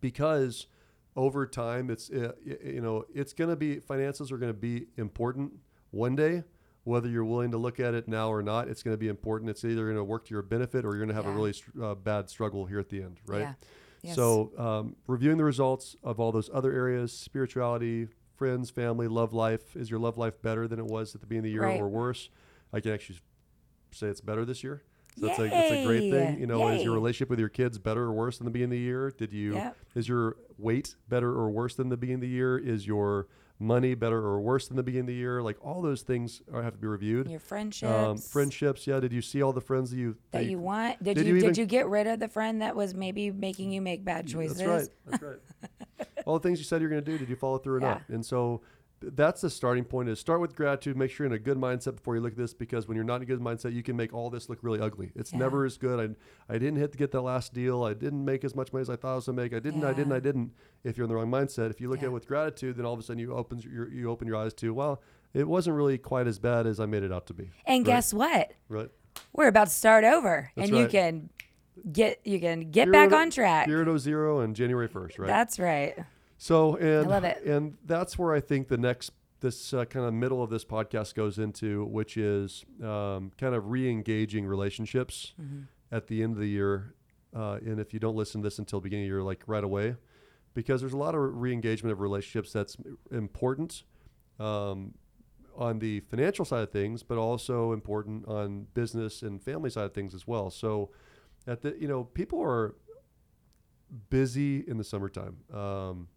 [0.00, 0.66] because
[1.16, 4.86] over time, it's uh, you know it's going to be finances are going to be
[4.96, 5.52] important
[5.90, 6.42] one day.
[6.84, 9.50] Whether you're willing to look at it now or not, it's going to be important.
[9.50, 11.54] It's either going to work to your benefit or you're going to have a really
[11.82, 13.40] uh, bad struggle here at the end, right?
[13.40, 13.54] Yeah.
[14.02, 14.16] Yes.
[14.16, 19.74] So, um, reviewing the results of all those other areas spirituality, friends, family, love life.
[19.76, 21.80] Is your love life better than it was at the beginning of the year Right.
[21.80, 22.28] or worse?
[22.72, 23.20] I can actually
[23.92, 24.82] say it's better this year.
[25.18, 26.40] So that's a, that's a great thing.
[26.40, 28.78] You know, is your relationship with your kids better or worse than the beginning of
[28.80, 29.10] the year?
[29.16, 29.76] Did you, Yep.
[29.94, 32.58] is your weight better or worse than the beginning of the year?
[32.58, 35.42] Is your money better or worse than the beginning of the year?
[35.42, 37.28] Like all those things are, have to be reviewed.
[37.30, 37.90] Your friendships.
[37.90, 38.86] Um, friendships.
[38.86, 39.00] Yeah.
[39.00, 41.02] Did you see all the friends that you, that you want.
[41.02, 43.30] Did, Did you, you even- did you get rid of the friend that was maybe
[43.30, 44.58] making you make bad choices?
[44.58, 44.88] That's right.
[45.06, 45.22] That's
[45.98, 46.08] right.
[46.26, 48.02] All the things you said you're going to do, did you follow through or not?
[48.08, 48.62] And so
[49.12, 50.96] that's the starting point is start with gratitude.
[50.96, 53.04] Make sure you're in a good mindset before you look at this because when you're
[53.04, 55.10] not in a good mindset, you can make all this look really ugly.
[55.14, 55.38] It's Yeah.
[55.40, 56.16] never as good.
[56.48, 57.82] I, I didn't hit to get that last deal.
[57.84, 59.52] I didn't make as much money as I thought I was going to make.
[59.54, 60.52] I didn't, I didn't, I didn't.
[60.84, 62.92] If you're in the wrong mindset, if you look at it with gratitude, then all
[62.94, 65.98] of a sudden you open your, you open your eyes to, well, it wasn't really
[65.98, 67.50] quite as bad as I made it out to be.
[67.66, 67.94] And Right.
[67.94, 68.52] guess what?
[68.68, 68.90] Right.
[69.32, 71.30] We're about to start over, That's and you can
[71.90, 73.66] get you can get Zero back to- on track.
[73.68, 75.26] Zero to zero and January 1st, right?
[75.26, 75.94] That's right.
[76.44, 77.42] So and love it.
[77.46, 81.14] and that's where I think the next this uh, kind of middle of this podcast
[81.14, 85.62] goes into, which is um, kind of re-engaging relationships Mm-hmm.
[85.90, 86.92] at the end of the year.
[87.34, 89.42] Uh, and if you don't listen to this until the beginning of the year, like
[89.46, 89.96] right away,
[90.52, 92.76] because there's a lot of re-engagement of relationships that's
[93.10, 93.84] important
[94.38, 94.92] um,
[95.56, 99.94] on the financial side of things, but also important on business and family side of
[99.94, 100.50] things as well.
[100.50, 100.90] So
[101.46, 102.74] at the you know people are
[104.10, 105.38] busy in the summertime.
[105.50, 106.08] Um,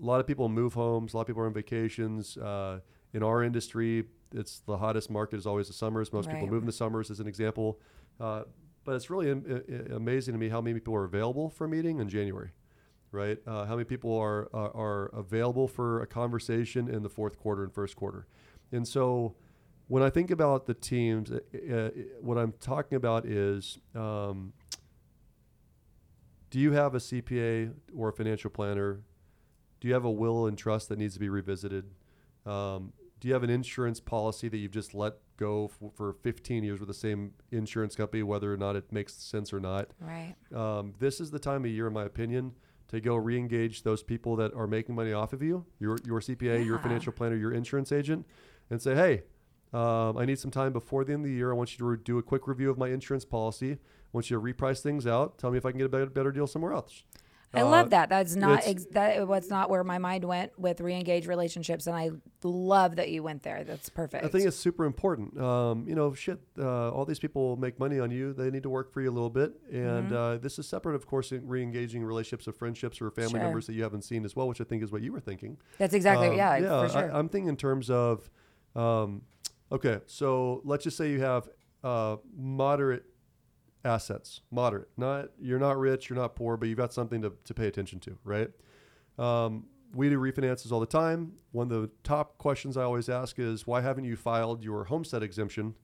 [0.00, 1.12] a lot of people move homes.
[1.12, 2.36] A lot of people are on vacations.
[2.36, 2.80] Uh,
[3.12, 6.12] in our industry, it's the hottest market is always the summers.
[6.12, 7.80] Most people move in the summers, as an example.
[8.20, 8.42] Uh,
[8.84, 12.00] but it's really am- amazing to me how many people are available for a meeting
[12.00, 12.50] in January,
[13.12, 13.38] right?
[13.46, 17.64] Uh, how many people are, are are available for a conversation in the fourth quarter
[17.64, 18.26] and first quarter,
[18.72, 19.34] and so
[19.88, 21.38] when I think about the teams, uh,
[21.70, 23.78] uh, what I'm talking about is.
[23.94, 24.52] Um,
[26.50, 29.02] do you have a CPA or a financial planner?
[29.80, 31.84] Do you have a will and trust that needs to be revisited?
[32.46, 36.62] Um, do you have an insurance policy that you've just let go f- for 15
[36.64, 39.88] years with the same insurance company, whether or not it makes sense or not?
[40.00, 40.34] Right.
[40.54, 42.52] Um, this is the time of year, in my opinion,
[42.88, 46.64] to go re-engage those people that are making money off of you, your your CPA,
[46.64, 48.24] your financial planner, your insurance agent,
[48.70, 49.22] and say, hey,
[49.72, 51.50] um, I need some time before the end of the year.
[51.50, 53.72] I want you to re- do a quick review of my insurance policy.
[53.72, 53.76] I
[54.12, 55.36] want you to reprice things out.
[55.38, 57.02] Tell me if I can get a better, better deal somewhere else.
[57.54, 58.10] I Uh, love that.
[58.10, 62.10] That's not ex- that was not where my mind went with re-engage relationships, and I
[62.44, 63.64] love that you went there.
[63.64, 64.22] That's perfect.
[64.22, 65.40] I think it's super important.
[65.40, 68.34] Um, you know, shit, uh, all these people make money on you.
[68.34, 69.54] They need to work for you a little bit.
[69.72, 70.14] And Mm-hmm.
[70.16, 73.40] uh, this is separate, of course, in re-engaging relationships of friendships or family Sure.
[73.40, 75.56] members that you haven't seen as well, which I think is what you were thinking.
[75.78, 76.82] That's exactly Um, yeah, yeah.
[76.86, 77.12] for sure.
[77.12, 78.28] I, I'm thinking in terms of,
[78.76, 79.22] um,
[79.72, 81.48] okay, so let's just say you have
[81.82, 83.04] uh, moderate
[83.84, 84.88] assets, moderate.
[84.96, 88.00] Not you're not rich, you're not poor, but you've got something to, to pay attention
[88.00, 88.50] to, right?
[89.18, 89.64] Um,
[89.94, 91.32] we do refinances all the time.
[91.52, 95.22] One of the top questions I always ask is, why haven't you filed your homestead
[95.22, 95.74] exemption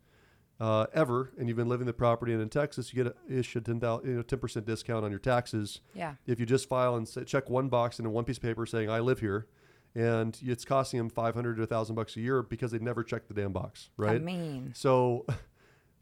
[0.60, 1.32] uh, ever?
[1.38, 3.80] And you've been living the property, and in Texas, you get a, issued 10 you
[3.80, 6.14] know, 10% discount on your taxes yeah.
[6.26, 8.66] if you just file and say, check one box in a one piece of paper
[8.66, 9.46] saying I live here,
[9.94, 13.04] and it's costing them five hundred to a thousand bucks a year because they never
[13.04, 14.16] checked the damn box, right?
[14.16, 15.24] I mean, so,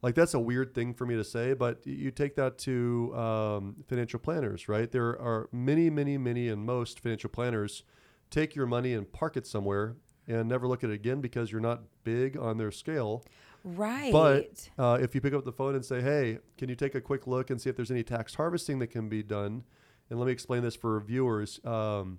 [0.03, 3.77] like that's a weird thing for me to say, but you take that to um,
[3.88, 4.91] financial planners, right?
[4.91, 7.85] There are many, many, many, and most financial planners
[8.31, 9.95] take your money and park it somewhere
[10.27, 13.25] and never look at it again because you're not big on their scale.
[13.65, 14.12] right.
[14.12, 17.01] But uh, if you pick up the phone and say, "Hey, can you take a
[17.01, 19.62] quick look and see if there's any tax harvesting that can be done?"
[20.11, 21.65] And let me explain this for viewers.
[21.65, 22.19] Um,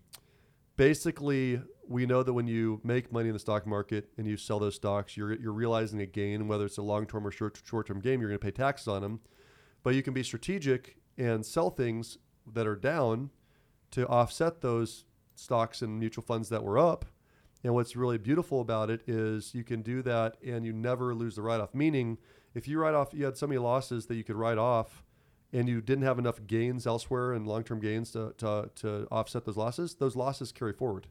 [0.75, 4.59] basically, we know that when you make money in the stock market and you sell
[4.59, 8.19] those stocks, you're you're realizing a gain, whether it's a long-term or short short-term gain.
[8.19, 9.19] You're going to pay taxes on them,
[9.83, 12.17] but you can be strategic and sell things
[12.51, 13.29] that are down
[13.91, 15.05] to offset those
[15.35, 17.05] stocks and mutual funds that were up.
[17.63, 21.35] And what's really beautiful about it is you can do that and you never lose
[21.35, 21.73] the write off.
[21.73, 22.17] Meaning,
[22.53, 25.03] if you write off, you had so many losses that you could write off
[25.53, 29.45] and you didn't have enough gains elsewhere and long term gains to, to, to offset
[29.45, 31.07] those losses, those losses carry forward.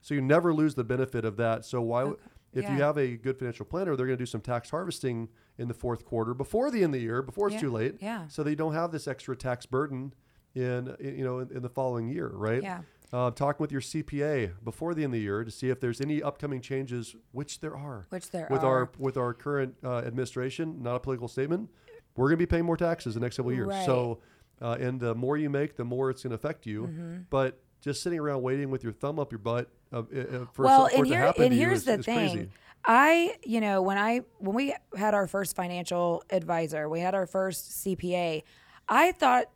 [0.00, 1.64] So you never lose the benefit of that.
[1.64, 2.20] So why, Okay.
[2.54, 5.28] if you have a good financial planner, they're going to do some tax harvesting
[5.58, 7.60] in the fourth quarter before the end of the year, before it's Yeah.
[7.60, 8.26] too late, Yeah.
[8.28, 10.12] so they don't have this extra tax burden
[10.54, 12.62] in, in you know in, in the following year, right?
[12.62, 12.80] Yeah.
[13.12, 16.00] Uh, talking with your CPA before the end of the year to see if there's
[16.00, 18.78] any upcoming changes, which there are Which there with are.
[18.80, 20.82] our with our current uh, administration.
[20.82, 21.68] Not a political statement.
[22.16, 23.68] We're going to be paying more taxes the next several years.
[23.68, 23.86] Right.
[23.86, 24.20] So,
[24.60, 26.82] uh, and the more you make, the more it's going to affect you.
[26.82, 27.16] Mm-hmm.
[27.30, 30.88] But just sitting around waiting with your thumb up your butt uh, uh, for, well,
[30.88, 32.30] so, for and it to here happen and to here's is, the is thing.
[32.30, 32.50] crazy.
[32.84, 37.26] I, you know, when I when we had our first financial advisor, we had our
[37.26, 38.42] first CPA.
[38.88, 39.46] I thought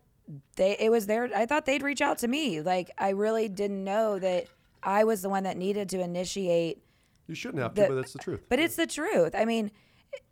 [0.57, 1.31] they it was their.
[1.35, 2.61] I thought they'd reach out to me.
[2.61, 4.47] Like I really didn't know that
[4.83, 6.79] I was the one that needed to initiate.
[7.27, 8.43] You shouldn't have to, but that's the truth.
[8.49, 9.35] But it's the truth.
[9.35, 9.73] I mean,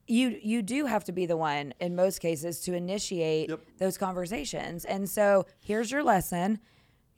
[0.07, 3.61] you you do have to be the one in most cases to initiate Yep.
[3.79, 4.85] those conversations.
[4.85, 6.59] And so here's your lesson.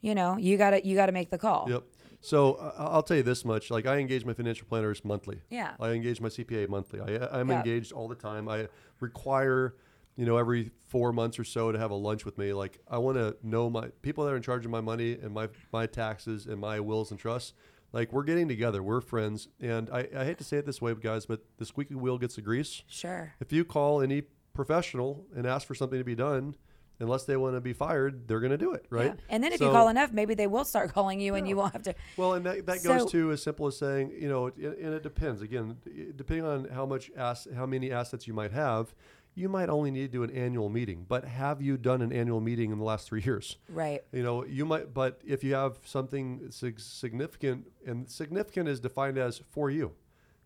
[0.01, 1.67] You know, you got to you got to make the call.
[1.69, 1.83] Yep.
[2.21, 5.41] So uh, I'll tell you this much: like I engage my financial planners monthly.
[5.49, 5.73] Yeah.
[5.79, 6.99] I engage my CPA monthly.
[7.01, 7.57] I, I'm Yeah.
[7.59, 8.47] engaged all the time.
[8.49, 8.67] I
[8.99, 9.75] require,
[10.15, 12.53] you know, every four months or so to have a lunch with me.
[12.53, 15.33] Like I want to know my people that are in charge of my money and
[15.33, 17.53] my my taxes and my wills and trusts.
[17.93, 18.83] Like we're getting together.
[18.83, 21.95] We're friends, and I, I hate to say it this way, guys, but the squeaky
[21.95, 22.83] wheel gets the grease.
[22.87, 23.33] Sure.
[23.39, 24.23] If you call any
[24.53, 26.55] professional and ask for something to be done,
[26.99, 29.13] unless they want to be fired, they're going to do it, right?
[29.15, 29.21] Yeah.
[29.29, 31.73] And then if you call enough, maybe they will start calling you and you won't
[31.73, 31.95] have to.
[32.17, 34.93] well, and that, that So- goes to as simple as saying, you know, and and
[34.93, 35.41] it depends.
[35.41, 35.77] Again,
[36.15, 38.93] depending on how much ass, how many assets you might have,
[39.37, 41.05] you might only need to do an annual meeting.
[41.07, 43.57] But have you done an annual meeting in the last three years?
[43.69, 44.03] Right.
[44.11, 44.95] You know, you might.
[44.95, 49.93] But if you have something sig- significant, and significant is defined as for you,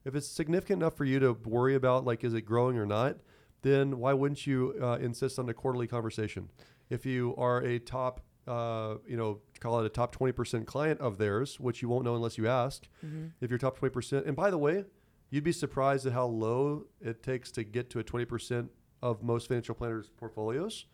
[0.03, 3.15] if it's significant enough for you to worry about, like, is it growing or not,
[3.61, 6.49] then why wouldn't you uh, insist on a quarterly conversation?
[6.89, 11.17] If you are a top, uh, you know, call it a top 20% client of
[11.17, 12.89] theirs, which you won't know unless you ask,
[13.39, 14.83] if you're top 20%, and by the way,
[15.29, 18.67] you'd be surprised at how low it takes to get to a 20%
[19.01, 20.85] of most financial planners' portfolios.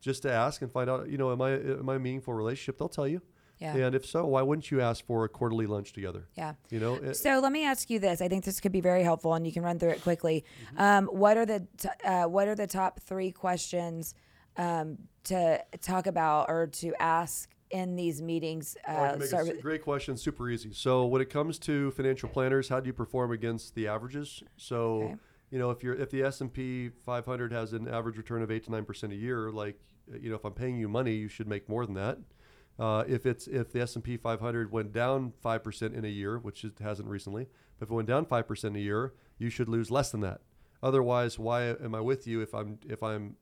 [0.00, 2.78] Just to ask and find out, you know, am I am I a meaningful relationship?
[2.78, 3.20] They'll tell you.
[3.58, 3.76] Yeah.
[3.76, 6.26] And if so, why wouldn't you ask for a quarterly lunch together?
[6.34, 6.54] Yeah.
[6.70, 8.22] You know, it- So let me ask you this.
[8.22, 10.46] I think this could be very helpful, and you can run through it quickly.
[10.72, 10.80] Mm-hmm.
[10.80, 14.14] Um, what are the t- uh, what are the top three questions
[14.56, 18.78] um, to talk about or to ask in these meetings?
[18.88, 20.72] Uh, can start a great question, super easy.
[20.72, 24.42] So when it comes to financial planners, how do you perform against the averages?
[24.56, 25.16] So Okay.
[25.50, 28.50] You know if you're if the S and P 500 has an average return of
[28.50, 29.80] eight to nine percent a year, like
[30.20, 32.18] you know if I'm paying you money, you should make more than that.
[32.78, 36.08] Uh, if it's if the S and P 500 went down five percent in a
[36.08, 37.46] year, which it hasn't recently,
[37.78, 40.40] but if it went down five percent a year, you should lose less than that.
[40.82, 43.36] Otherwise, why am I with you if I'm if I'm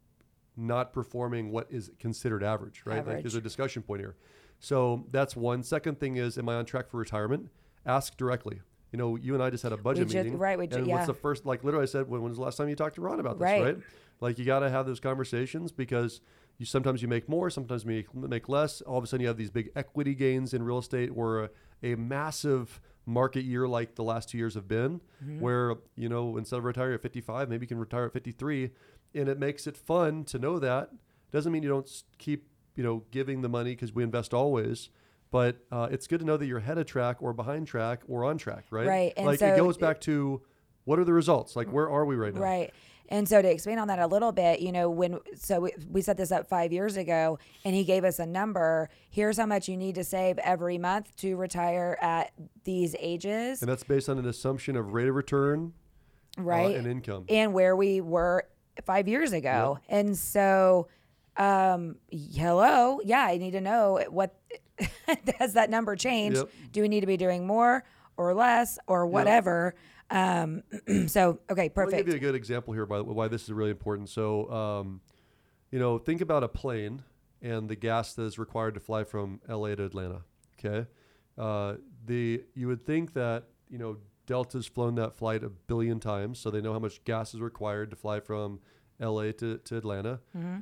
[0.57, 2.97] not performing what is considered average, right?
[3.07, 4.17] Like there's a discussion point here.
[4.59, 5.63] So that's one.
[5.63, 7.49] Second thing is, am I on track for retirement?
[7.87, 8.61] Ask directly.
[8.93, 10.87] You know, you and I just had a budget ju- meeting, right, we ju- and
[10.87, 10.95] yeah.
[10.95, 11.45] what's the first?
[11.45, 13.39] Like literally, I said, when, when was the last time you talked to Ron about
[13.39, 13.45] this?
[13.45, 13.63] Right.
[13.63, 13.79] Right.
[14.21, 16.21] Like you got to have those conversations because
[16.59, 18.81] you sometimes you make more, sometimes you make, make less.
[18.81, 21.51] All of a sudden, you have these big equity gains in real estate, or a,
[21.83, 25.41] a massive market year like the last two years have been, mm-hmm.
[25.41, 28.71] where you know instead of retiring at 55, maybe you can retire at 53,
[29.15, 30.91] and it makes it fun to know that.
[31.31, 34.91] Doesn't mean you don't keep you know giving the money because we invest always.
[35.31, 38.25] But uh, it's good to know that you're ahead of track or behind track or
[38.25, 38.87] on track, right?
[38.87, 40.43] Right, and like so it goes back to
[40.85, 41.55] what are the results?
[41.55, 42.41] Like where are we right now?
[42.41, 42.73] Right.
[43.11, 46.03] And so to expand on that a little bit, you know, when so we, we
[46.03, 48.91] set this up five years ago, and he gave us a number.
[49.11, 52.33] Here's how much you need to save every month to retire at
[52.65, 55.73] these ages, And that's based on an assumption of rate of return
[56.39, 56.77] uh, right?
[56.77, 57.25] and income.
[57.29, 58.47] and where we were
[58.85, 59.79] five years ago.
[59.89, 60.89] And so,
[61.39, 64.35] um, hello, yeah, I need to know what
[65.39, 66.39] has that number changed?
[66.39, 66.51] Yep.
[66.73, 67.85] Do we need to be doing more
[68.17, 69.75] or less or whatever?
[70.11, 70.63] Um,
[71.07, 71.95] so okay, perfect.
[71.95, 74.09] I'll give you a good example here by why this is really important.
[74.09, 75.01] So, um,
[75.71, 77.03] you know, think about a plane
[77.41, 80.23] and the gas that is required to fly from LA to Atlanta.
[80.59, 80.89] Okay,
[81.37, 81.75] uh,
[82.05, 86.51] the you would think that you know Delta's flown that flight a billion times, so
[86.51, 88.61] they know how much gas is required to fly from
[89.01, 90.21] LA to, to Atlanta.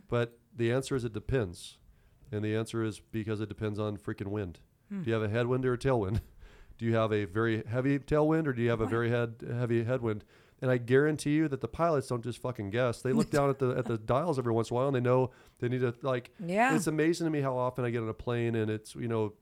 [0.08, 1.76] But the answer is it depends,
[2.32, 4.58] and the answer is because it depends on freaking wind.
[4.90, 5.02] Hmm.
[5.02, 6.20] Do you have a headwind or a tailwind?
[6.78, 9.82] Do you have a very heavy tailwind or do you have a very head, heavy
[9.84, 10.24] headwind?
[10.60, 13.00] And I guarantee you that the pilots don't just fucking guess.
[13.00, 15.00] They look down at the at the dials every once in a while and they
[15.00, 16.32] know they need to like.
[16.38, 16.76] Yeah.
[16.76, 19.32] It's amazing to me how often I get on a plane and it's you know,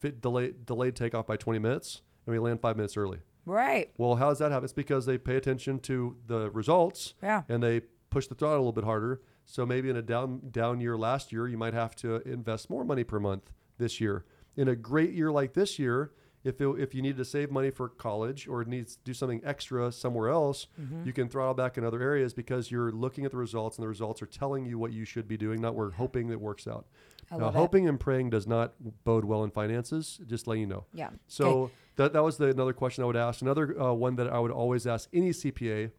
[0.00, 3.20] fit delayed delayed takeoff by 20 minutes and we land five minutes early.
[3.46, 3.92] right.
[3.96, 4.64] Well, how does that happen?
[4.64, 7.44] It's because they pay attention to the results Yeah.
[7.48, 9.20] and they push the throttle a little bit harder.
[9.50, 12.84] So maybe in a down down year last year, you might have to invest more
[12.84, 14.24] money per month this year.
[14.56, 16.12] In a great year like this year,
[16.44, 19.40] if it, if you need to save money for college or needs to do something
[19.44, 21.02] extra somewhere else, Mm-hmm.
[21.04, 23.88] you can throttle back in other areas because you're looking at the results and the
[23.88, 26.86] results are telling you what you should be doing, not we're hoping it works out.
[27.32, 28.72] Now, hoping and praying does not
[29.04, 30.20] bode well in finances.
[30.26, 30.84] Just letting you know.
[30.92, 31.10] Yeah.
[31.28, 31.72] So Okay.
[31.96, 33.40] that, that was the another question I would ask.
[33.42, 35.90] Another uh, one that I would always ask any CPA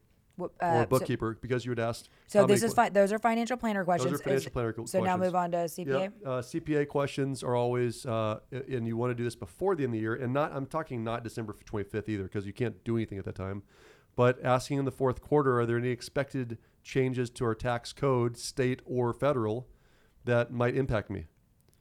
[0.41, 2.05] Wh- or uh, so- bookkeeper because you would ask.
[2.27, 4.11] So, this is fi- those are financial planner questions.
[4.11, 5.99] Those are financial Is- planner co- So now move on to CPA.
[5.99, 6.13] Yep.
[6.25, 9.91] Uh, CPA questions are always, uh, and you want to do this before the end
[9.93, 10.51] of the year, and not.
[10.53, 13.63] I'm talking not December 25th either, because you can't do anything at that time.
[14.15, 18.37] But asking in the fourth quarter, are there any expected changes to our tax code,
[18.37, 19.67] state or federal,
[20.25, 21.27] that might impact me?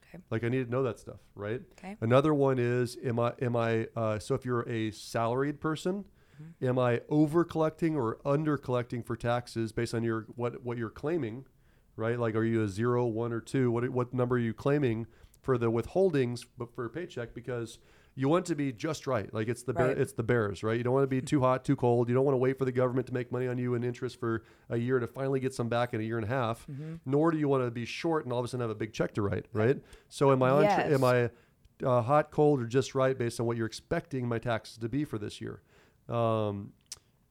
[0.09, 0.23] Okay.
[0.31, 1.61] Like I need to know that stuff, right?
[1.73, 1.97] Okay.
[2.01, 6.05] Another one is, am I am I uh, so if you're a salaried person,
[6.63, 10.91] am I over collecting or under collecting for taxes based on your what what you're
[10.91, 11.45] claiming,
[11.97, 12.19] right?
[12.19, 13.71] Like are you a zero, one, or two?
[13.71, 15.07] What what number are you claiming
[15.43, 17.79] for the withholdings, but for a paycheck because
[18.17, 19.33] you want to be just right.
[19.33, 19.99] Like it's the bear, Right.
[19.99, 20.77] it's the bears, right?
[20.77, 22.09] You don't want to be too hot, too cold.
[22.09, 24.19] You don't want to wait for the government to make money on you in interest
[24.21, 26.67] for a year to finally get some back in a year and a half.
[27.07, 28.93] Nor do you want to be short and all of a sudden have a big
[28.93, 29.79] check to write, right?
[30.09, 30.65] So am I on?
[30.65, 31.31] tra- am I
[31.83, 35.05] uh, hot, cold, or just right based on what you're expecting my taxes to be
[35.05, 35.63] for this year?
[36.11, 36.73] Um,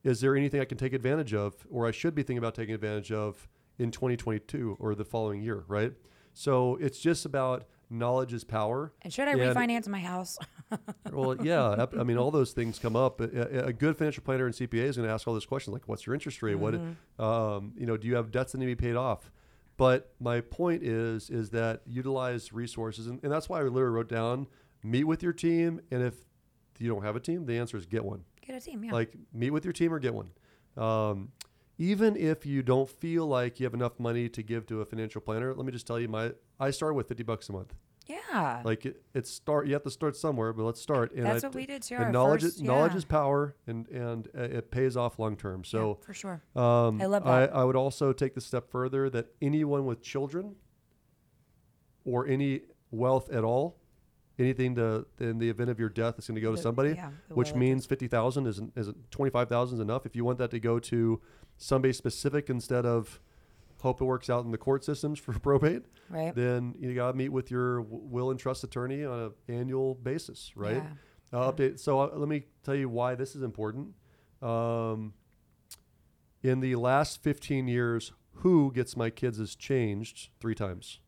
[0.04, 2.74] is there anything I can take advantage of, or I should be thinking about taking
[2.74, 5.94] advantage of in 2022 or the following year, right?
[6.34, 8.94] So it's just about knowledge is power.
[9.02, 10.38] And should I And- refinance my house?
[11.12, 13.20] Well, yeah, I mean, all those things come up.
[13.22, 15.88] A, a- good financial planner and CPA is going to ask all those questions, like,
[15.88, 16.54] what's your interest rate?
[16.56, 16.76] What,
[17.18, 19.32] um, you know, do you have debts that need to be paid off?
[19.78, 24.10] But my point is, is that utilize resources, and, and that's why I literally wrote
[24.10, 24.46] down,
[24.84, 26.14] meet with your team, and if
[26.78, 28.24] you don't have a team, the answer is get one.
[28.50, 28.84] Get a team.
[28.84, 28.94] Yeah.
[28.94, 30.32] Like meet with your team or get one.
[30.76, 31.32] Um,
[31.78, 35.22] even if you don't feel like you have enough money to give to a financial
[35.22, 37.76] planner, let me just tell you, my I start with fifty bucks a month.
[38.08, 38.62] yeah.
[38.66, 39.68] Like it, it's start.
[39.68, 41.12] You have to start somewhere, but let's start.
[41.14, 42.00] And That's I- what we did too.
[42.10, 45.62] knowledge, first, is, knowledge is power, and and uh, it pays off long term.
[45.64, 46.42] Yeah, So for sure.
[46.56, 47.56] um, I love I, that.
[47.56, 50.56] I would also take the step further that anyone with children
[52.04, 53.78] or any wealth at all,
[54.40, 56.92] anything to in the event of your death, is going to go to The- somebody
[56.92, 60.80] yeah, which means 50,000 isn't is 25,000 is enough if you want that to go
[60.80, 61.22] to
[61.58, 63.20] somebody specific instead of
[63.82, 66.34] hope it works out in the court systems for probate Right.
[66.34, 70.52] then you got to meet with your will and trust attorney on an annual basis
[70.56, 70.84] right
[71.32, 71.40] Yeah.
[71.40, 73.94] uh, update so uh, let me tell you why this is important
[74.42, 75.14] um,
[76.42, 81.00] in the last 15 years who gets my kids has changed three times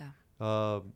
[0.00, 0.08] Yeah.
[0.40, 0.94] um,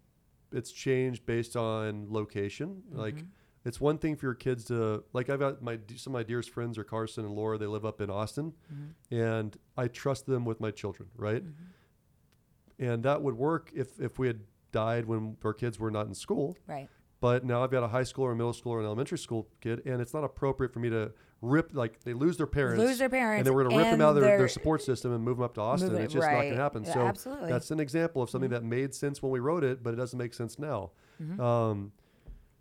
[0.53, 2.83] it's changed based on location.
[2.93, 3.27] Like, Mm-hmm.
[3.69, 5.31] it's one thing for your kids to like.
[5.31, 7.59] I've got my some of my dearest friends are Carson and Laura.
[7.59, 9.15] They live up in Austin, Mm-hmm.
[9.15, 11.43] and I trust them with my children, right?
[12.79, 14.41] And that would work if if we had
[14.73, 16.57] died when our kids were not in school.
[16.67, 16.89] Right.
[17.21, 20.01] But now I've got a high schooler, a middle schooler, an elementary school kid, and
[20.01, 21.13] it's not appropriate for me to
[21.43, 24.01] rip like they lose their parents, Lose their parents, and then we're gonna rip them
[24.01, 25.95] out of their, their they're- support system and move them up to Austin.
[25.95, 26.85] It- it's just not gonna happen.
[26.85, 27.51] So absolutely.
[27.51, 30.19] that's an example of something that made sense when we wrote it, but it doesn't
[30.19, 30.93] make sense now.
[31.39, 31.93] Um,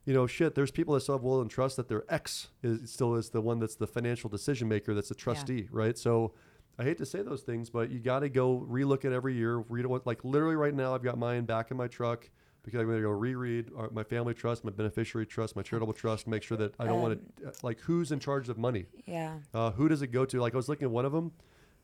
[0.05, 0.55] you know, shit.
[0.55, 3.41] There's people that still have will and trust that their ex is still is the
[3.41, 4.93] one that's the financial decision maker.
[4.93, 5.97] That's the trustee, right?
[5.97, 6.34] So,
[6.79, 9.59] I hate to say those things, but you got to go relook at every year.
[9.69, 10.95] Read what like literally right now.
[10.95, 12.29] I've got mine back in my truck
[12.64, 15.93] because I'm going to go reread our, my family trust, my beneficiary trust, my charitable
[15.93, 16.28] trust.
[16.28, 18.86] Make sure that I don't want to like who's in charge of money.
[19.05, 19.38] Yeah.
[19.53, 20.39] Uh, who does it go to?
[20.39, 21.32] Like I was looking at one of them.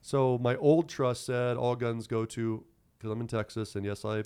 [0.01, 2.63] So my old trust said all guns go to
[2.97, 4.23] because I'm in Texas and yes I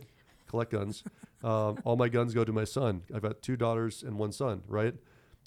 [0.47, 1.03] collect guns.
[1.43, 3.03] um, all my guns go to my son.
[3.13, 4.63] I've got two daughters and one son.
[4.67, 4.95] Right.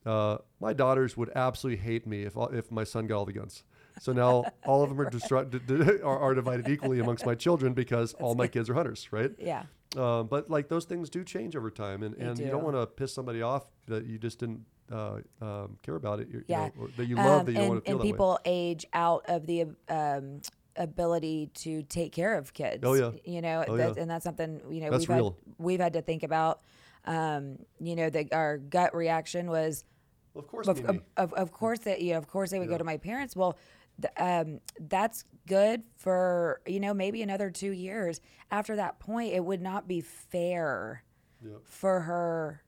[0.07, 3.63] Uh, my daughters would absolutely hate me if if my son got all the guns.
[4.01, 7.35] So now all of them are, distru- d- d- are, are divided equally amongst my
[7.35, 9.09] children because all my kids are hunters.
[9.13, 9.33] Right.
[9.39, 9.65] Yeah.
[9.97, 12.51] Um, but like those things do change over time, and, and you do.
[12.51, 16.29] don't want to piss somebody off that you just didn't uh, um, care about it.
[16.29, 16.71] You, you Yeah.
[16.77, 19.25] know, that you love Um, that you don't want to feel and people age out
[19.29, 20.41] of the um,
[20.77, 22.83] ability to take care of kids.
[22.85, 23.13] Oh, yeah.
[23.25, 24.03] You know, Oh, that, yeah.
[24.03, 25.31] and that's something you know That's we've real.
[25.47, 26.61] had we've had to think about.
[27.07, 29.85] Um, you know, that our gut reaction was
[30.33, 32.75] Well, of course, of, of, of course that you know, of course they would Yeah.
[32.75, 33.37] go to my parents.
[33.37, 33.59] Well,
[34.01, 38.21] th- um, that's good for you know maybe another two years.
[38.51, 41.03] After that point, it would not be fair
[41.45, 41.61] Yep.
[41.65, 42.63] for her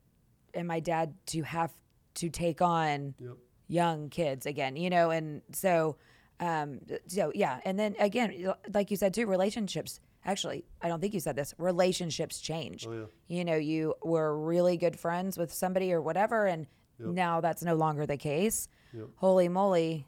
[0.54, 1.72] and my dad to have
[2.14, 3.36] to take on Yep.
[3.68, 4.76] young kids again.
[4.76, 5.96] You know, and so
[6.38, 10.00] um, so yeah, and then again, like you said too, relationships.
[10.24, 11.54] Actually, I don't think you said this.
[11.56, 12.84] Relationships change.
[12.86, 13.04] Oh, yeah.
[13.38, 16.66] You know, you were really good friends with somebody or whatever, and
[16.98, 17.08] Yep.
[17.10, 18.68] now that's no longer the case.
[18.92, 19.06] Yep.
[19.16, 20.06] Holy moly!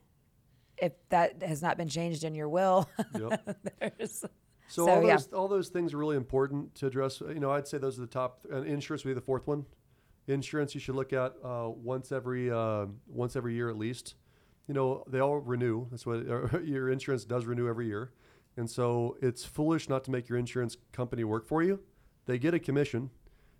[0.80, 3.56] If that has not been changed in your will, Yep.
[4.06, 4.28] So,
[4.68, 5.14] So, all yeah.
[5.16, 7.20] those all those things are really important to address.
[7.20, 8.46] You know, I'd say those are the top.
[8.50, 9.64] And insurance would be the fourth one.
[10.26, 14.14] Insurance you should look at uh, once every uh, once every year at least.
[14.66, 15.86] You know, they all renew.
[15.90, 18.12] That's what or your insurance does renew every year,
[18.58, 21.80] and so it's foolish not to make your insurance company work for you.
[22.26, 23.08] They get a commission.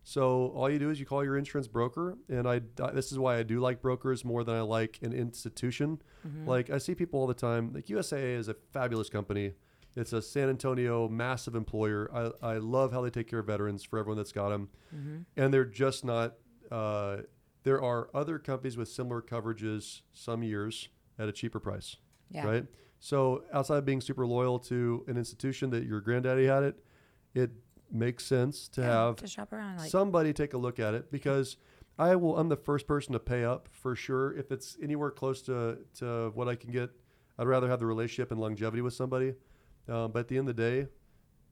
[0.09, 2.63] So all you do is you call your insurance broker, and I
[2.95, 6.01] this is why I do like brokers more than I like an institution.
[6.47, 7.73] Like I see people all the time.
[7.75, 9.53] Like USAA is a fabulous company.
[9.97, 12.11] It's a San Antonio massive employer.
[12.43, 14.71] I, I love how they take care of veterans for everyone that's got them,
[15.37, 16.37] and they're just not.
[16.73, 17.19] Uh,
[17.65, 20.89] there are other companies with similar coverages some years
[21.19, 21.97] at a cheaper price
[22.31, 22.47] yeah.
[22.47, 22.67] right?
[23.01, 26.85] So outside of being super loyal to an institution that your granddaddy had it,
[27.35, 27.51] it
[27.91, 29.79] makes sense to Yeah, have to shop around.
[29.79, 31.57] Like, somebody take a look at it because
[31.99, 32.37] I will.
[32.39, 36.31] I'm the first person to pay up for sure if it's anywhere close to to
[36.35, 36.91] what I can get.
[37.39, 39.35] I'd rather have the relationship and longevity with somebody.
[39.89, 40.89] Um, but at the end of the day,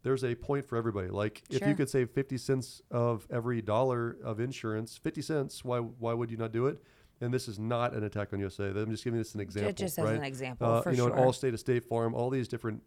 [0.03, 1.09] there's a point for everybody.
[1.09, 5.79] Like if you could save 50 cents of every dollar of insurance, 50 cents, why
[5.79, 6.83] why would you not do it?
[7.21, 8.65] And this is not an attack on USA.
[8.69, 9.73] I'm just giving this an example.
[9.73, 11.17] just as an example, Uh, you know, sure.
[11.17, 12.83] an Allstate, a State Farm, all these different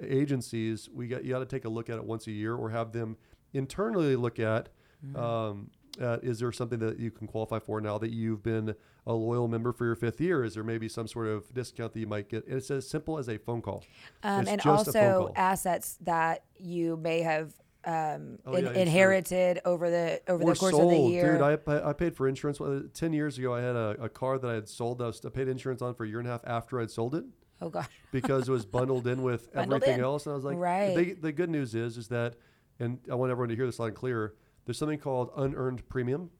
[0.00, 2.70] agencies, we got you got to take a look at it once a year, or
[2.70, 3.16] have them
[3.52, 4.68] internally look at.
[5.04, 5.16] Mm-hmm.
[5.16, 8.74] Um, is there something that you can qualify for now that you've been
[9.06, 10.42] a loyal member for your fifth year?
[10.44, 12.44] Is there maybe some sort of discount that you might get?
[12.46, 13.84] It's as simple as a phone call.
[14.22, 17.52] um, and just a phone also assets that you may have
[17.84, 21.32] um, Oh, in- yeah, inherited over the over or the course sold, of the year.
[21.32, 21.42] dude.
[21.68, 23.52] I, I paid for insurance uh, ten years ago.
[23.54, 25.02] I had a, a car that I had sold.
[25.02, 27.14] I, was, I paid insurance on for a year and a half after I'd sold
[27.16, 27.24] it.
[27.62, 30.04] Oh gosh, because it was bundled in with Bundled everything in.
[30.04, 30.26] else.
[30.26, 30.94] And I was like, Right.
[30.94, 32.34] They, the good news is, is that,
[32.78, 34.34] and I want everyone to hear this loud and clear.
[34.64, 36.30] There's something called unearned premium.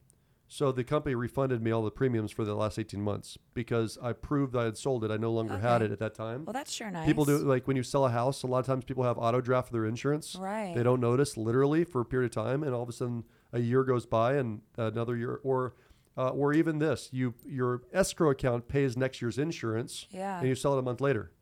[0.48, 4.12] So the company refunded me all the premiums for the last 18 months because I
[4.12, 5.10] proved that I had sold it.
[5.10, 6.44] I no longer had it at that time.
[6.44, 7.06] well that's sure nice.
[7.06, 8.42] People do like when you sell a house.
[8.42, 10.36] A lot of times people have auto draft for their insurance.
[10.38, 10.74] Right.
[10.76, 13.60] They don't notice literally for a period of time, and all of a sudden a
[13.60, 15.74] year goes by and another year, or
[16.16, 20.38] uh, or even this, you your escrow account pays next year's insurance, Yeah.
[20.38, 21.32] and you sell it a month later.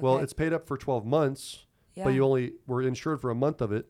[0.00, 2.04] Well, it's paid up for 12 months, Yeah.
[2.04, 3.86] but you only were insured for a month of it.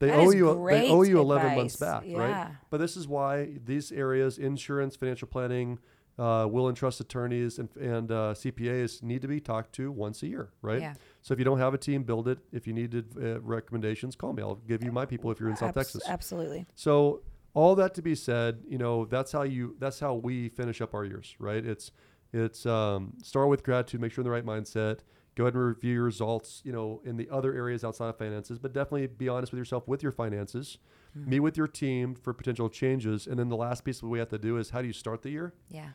[0.00, 2.18] They That owe you they owe you 11 months back, Yeah.
[2.18, 2.50] right?
[2.70, 5.78] But this is why these areas, insurance, financial planning,
[6.18, 10.20] uh, will and trust attorneys, and, and uh, CPAs need to be talked to once
[10.24, 10.80] a year, right?
[10.80, 10.94] Yeah.
[11.22, 12.40] So if you don't have a team, build it.
[12.50, 14.42] If you needed uh, recommendations, call me.
[14.42, 16.02] I'll give you my people if you're in South Abs- Texas.
[16.08, 16.66] Absolutely.
[16.74, 17.22] So
[17.58, 20.94] all that to be said, you know, that's how you that's how we finish up
[20.94, 21.64] our years, right?
[21.66, 21.90] It's
[22.32, 25.00] it's um, start with gratitude, make sure you're in the right mindset.
[25.34, 28.60] Go ahead and review your results, you know, in the other areas outside of finances,
[28.60, 30.78] but definitely be honest with yourself with your finances.
[31.14, 34.28] Meet with your team for potential changes, and then the last piece that we have
[34.28, 35.52] to do is how do you start the year?
[35.68, 35.88] Yeah.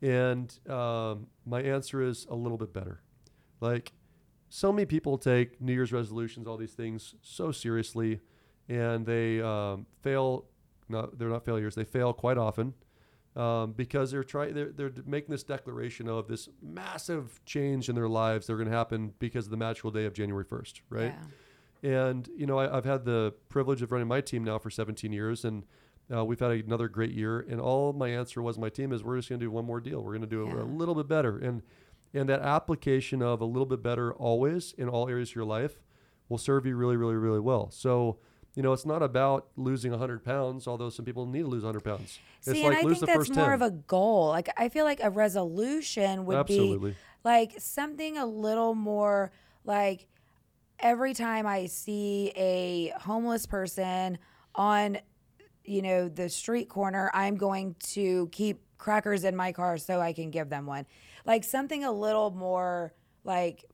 [0.00, 3.02] And um, my answer is a little bit better.
[3.60, 3.92] Like,
[4.48, 8.20] so many people take New Year's resolutions, all these things, so seriously,
[8.70, 10.46] and they um, fail.
[10.90, 11.74] No, they're not failures.
[11.74, 12.74] They fail quite often.
[13.36, 18.08] um, because they're trying they're, they're making this declaration of this massive change in their
[18.08, 21.14] lives they're going to happen because of the magical day of January 1st, right?
[21.82, 22.10] Yeah.
[22.10, 25.12] And you know, I, I've had the privilege of running my team now for 17
[25.12, 25.64] years, and
[26.12, 27.40] uh, we've had another great year.
[27.48, 29.80] And all my answer was, my team is, we're just going to do one more
[29.80, 30.02] deal.
[30.02, 30.62] We're going to do it Yeah.
[30.62, 31.38] a little bit better.
[31.38, 31.62] And
[32.12, 35.80] and that application of a little bit better always in all areas of your life
[36.28, 37.70] will serve you really, really, really well.
[37.70, 38.18] So.
[38.54, 41.84] You know, it's not about losing 100 pounds, although some people need to lose 100
[41.84, 42.18] pounds.
[42.40, 43.52] See, it's and like I think that's more 10.
[43.54, 44.28] of a goal.
[44.28, 46.90] Like I feel like a resolution would Absolutely.
[46.90, 49.30] be like something a little more
[49.64, 50.08] like
[50.80, 54.18] every time I see a homeless person
[54.54, 54.98] on
[55.64, 60.12] you know the street corner, I'm going to keep crackers in my car so I
[60.12, 60.86] can give them one.
[61.24, 63.64] Like something a little more like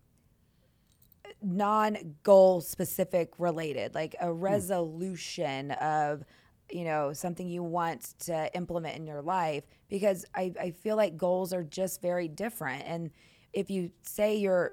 [1.46, 4.40] non-goal specific related, like a hmm.
[4.40, 6.24] resolution of
[6.70, 11.16] you know something you want to implement in your life because I, I feel like
[11.16, 12.82] goals are just very different.
[12.86, 13.10] And
[13.52, 14.72] if you say you're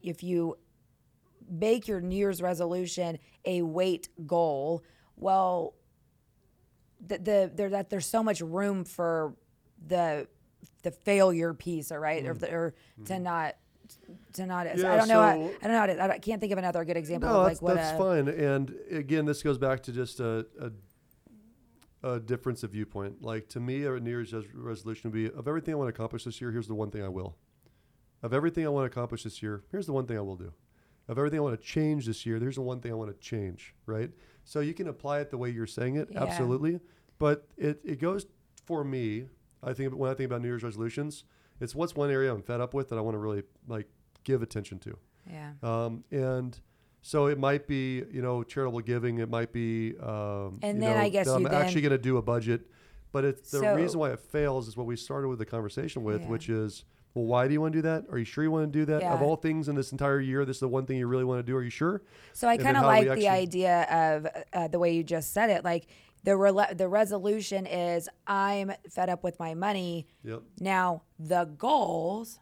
[0.00, 0.56] if you
[1.50, 4.84] make your new year's resolution a weight goal
[5.16, 5.74] well
[7.04, 9.34] the, the there that there's so much room for
[9.84, 10.28] the
[10.82, 12.38] the failure piece or right or, hmm.
[12.38, 13.04] the, or hmm.
[13.04, 13.56] not to not
[14.32, 14.78] Mm.
[14.78, 16.84] Yeah, I don't know how, I don't know how to, I can't think of another
[16.84, 18.28] good example No, of that's, like what that's a, fine.
[18.28, 20.46] And again, this goes back to just a,
[22.02, 23.22] a, a difference of viewpoint.
[23.22, 26.24] Like to me, a New Year's resolution would be of everything I want to accomplish
[26.24, 27.36] this year, here's the one thing I will.
[28.22, 30.52] Of everything I want to accomplish this year, here's the one thing I will do.
[31.08, 33.18] Of everything I want to change this year, there's the one thing I want to
[33.18, 34.10] change, right?
[34.44, 36.22] So you can apply it the way you're saying it, Yeah.
[36.22, 36.80] absolutely.
[37.18, 38.26] But it, it goes
[38.64, 39.26] for me,
[39.62, 41.24] I think when I think about New Year's resolutions,
[41.60, 43.88] it's what's one area I'm fed up with that I want to really like
[44.24, 44.96] give attention to.
[45.28, 46.58] yeah Um, and
[47.00, 49.18] so it might be, you know, charitable giving.
[49.18, 52.22] It might be, um, And then know, I guess I'm actually going to do a
[52.22, 52.62] budget.
[53.10, 56.02] But it's the So- reason why it fails is what we started with the conversation
[56.04, 56.28] with, Yeah.
[56.28, 58.06] which is, well, why do you want to do that?
[58.10, 59.02] Are you sure you want to do that?
[59.02, 61.40] Of all things in this entire year, this is the one thing you really want
[61.40, 61.54] to do.
[61.56, 62.02] Are you sure?
[62.32, 65.62] So I kind of like the idea of uh, the way you just said it.
[65.64, 65.88] Like
[66.24, 66.34] the
[66.74, 70.06] the resolution is I'm fed up with my money.
[70.24, 70.42] Yep.
[70.60, 72.38] Now the goals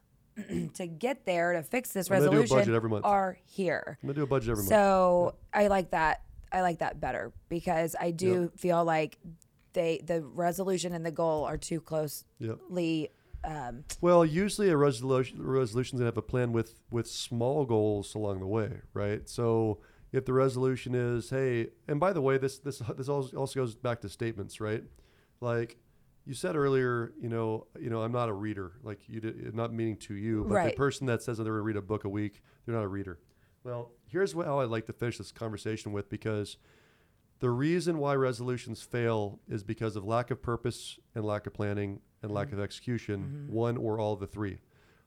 [0.75, 3.05] to get there to fix this I'm gonna resolution budget every month.
[3.05, 3.99] are here.
[4.03, 4.69] I'm going to do a budget every month.
[4.71, 6.23] So I like that.
[6.53, 9.19] I like that better because I do feel like
[9.73, 12.27] they the resolution and the goal are too closely.
[12.41, 12.59] Yep.
[13.43, 18.41] Um, Well, usually a resolution resolution's gonna have a plan with with small goals along
[18.41, 19.29] the way, right?
[19.29, 19.79] So
[20.13, 23.75] if the resolution is, hey, and by the way, this this this also also goes
[23.77, 24.83] back to statements, right?
[25.41, 25.79] Like
[26.25, 28.73] you said earlier, you know, you know, I'm not a reader.
[28.83, 31.63] Like you did, not meaning to you, but the person that says that they're gonna
[31.63, 33.19] read a book a week, they're not a reader.
[33.65, 36.57] Well, here's what, how I'd like to finish this conversation with because
[37.41, 42.01] the reason why resolutions fail is because of lack of purpose and lack of planning
[42.23, 42.59] and lack mm-hmm.
[42.59, 43.53] of execution, mm-hmm.
[43.53, 44.59] one or all of the three.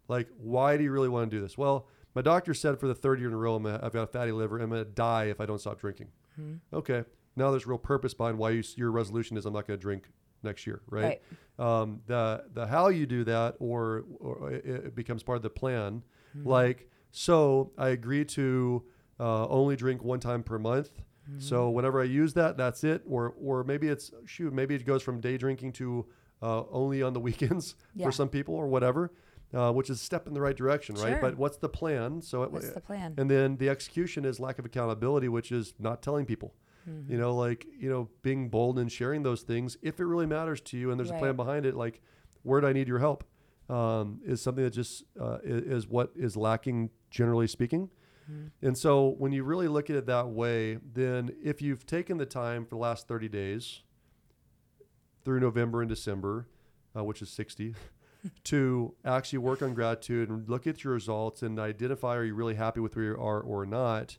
[0.07, 1.57] Like, why do you really want to do this?
[1.57, 4.31] Well, my doctor said for the third year in a row, I've got a fatty
[4.31, 4.59] liver.
[4.59, 6.07] I'm going to die if I don't stop drinking.
[6.35, 6.55] Hmm.
[6.71, 7.05] Okay.
[7.35, 10.09] Now there's real purpose behind why you, your resolution is I'm not going to drink
[10.43, 11.21] next year, right?
[11.59, 15.49] Um, the the how you do that, or, or it, it becomes part of the
[15.49, 16.03] plan.
[16.43, 18.83] Like, so I agree to
[19.19, 20.89] uh, only drink one time per month.
[21.37, 23.01] So whenever I use that, that's it.
[23.07, 26.05] Or or maybe it's shoot, maybe it goes from day drinking to
[26.41, 28.05] uh, only on the weekends Yeah.
[28.07, 29.13] for some people or whatever,
[29.53, 31.21] uh, which is a step in the right direction, right?
[31.21, 32.21] But what's the plan?
[32.21, 33.13] So it, What's the plan?
[33.17, 36.55] and then the execution is lack of accountability, which is not telling people.
[36.89, 37.11] Mm-hmm.
[37.11, 40.61] You know, like you know, being bold and sharing those things if it really matters
[40.61, 41.75] to you, and there's a plan behind it.
[41.75, 42.01] Like,
[42.43, 43.23] where do I need your help?
[43.69, 47.89] Um, is something that just uh, is, is what is lacking, generally speaking.
[48.29, 48.67] Mm-hmm.
[48.67, 52.25] And so, when you really look at it that way, then if you've taken the
[52.25, 53.81] time for the last 30 days
[55.23, 56.47] through November and December,
[56.97, 57.75] uh, which is 60,
[58.43, 62.55] to actually work on gratitude and look at your results and identify are you really
[62.55, 64.17] happy with where you are or not,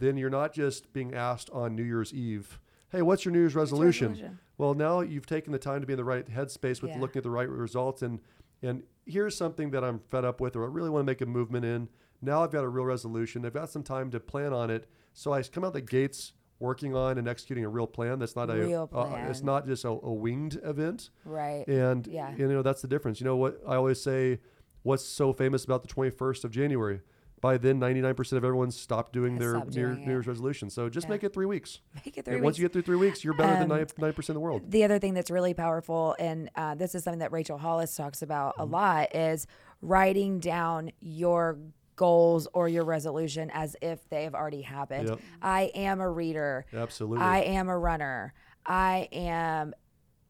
[0.00, 2.58] then you're not just being asked on New Year's Eve,
[2.90, 4.08] hey, what's your New Year's resolution?
[4.12, 4.38] resolution?
[4.58, 7.00] Well, now you've taken the time to be in the right headspace with Yeah.
[7.00, 8.20] looking at the right results and
[8.62, 11.26] and here's something that I'm fed up with or I really want to make a
[11.26, 11.88] movement in.
[12.20, 13.46] Now I've got a real resolution.
[13.46, 14.86] I've got some time to plan on it.
[15.14, 18.18] So I come out the gates working on and executing a real plan.
[18.18, 21.08] That's not a Real uh, it's not just a, a winged event.
[21.24, 21.66] Right.
[21.66, 22.34] And Yeah.
[22.36, 23.18] you know that's the difference.
[23.18, 24.40] You know what I always say,
[24.82, 27.00] what's so famous about the 21st of January?
[27.40, 30.06] By then, 99% of everyone stopped doing their doing New.
[30.12, 30.68] Year's resolution.
[30.68, 31.12] So just Yeah.
[31.12, 31.80] make it three weeks.
[32.04, 32.44] Make it three and weeks.
[32.44, 33.68] once you get through three weeks, you're better than Um,
[33.98, 34.70] 90 percent of the world.
[34.70, 38.20] the other thing that's really powerful, and uh, this is something that Rachel Hollis talks
[38.22, 38.62] about Mm-hmm.
[38.62, 39.46] a lot, is
[39.80, 41.58] writing down your
[41.96, 45.08] goals or your resolution as if they have already happened.
[45.08, 45.20] Yep.
[45.42, 46.66] I am a reader.
[46.72, 47.24] Absolutely.
[47.24, 48.34] I am a runner.
[48.66, 49.74] I am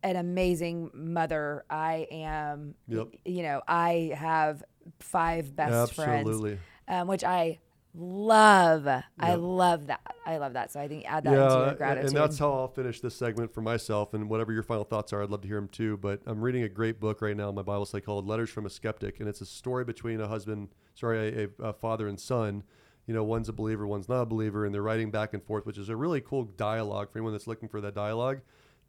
[0.03, 1.65] an amazing mother.
[1.69, 3.09] I am, Yep.
[3.25, 4.63] you know, I have
[5.01, 6.59] five best friends, Absolutely.
[6.91, 7.59] Um, which I
[7.95, 8.87] love.
[9.19, 10.15] I love that.
[10.27, 10.73] I love that.
[10.73, 12.09] So I think add that into your gratitude.
[12.09, 14.13] and that's how I'll finish this segment for myself.
[14.13, 15.97] And whatever your final thoughts are, I'd love to hear them too.
[15.97, 18.67] But I'm reading a great book right now in my Bible study called "Letters from
[18.67, 22.65] a Skeptic," and it's a story between a husband, sorry, a, a father and son.
[23.07, 25.67] You know, one's a believer, one's not a believer, and they're writing back and forth,
[25.67, 28.41] which is a really cool dialogue for anyone that's looking for that dialogue.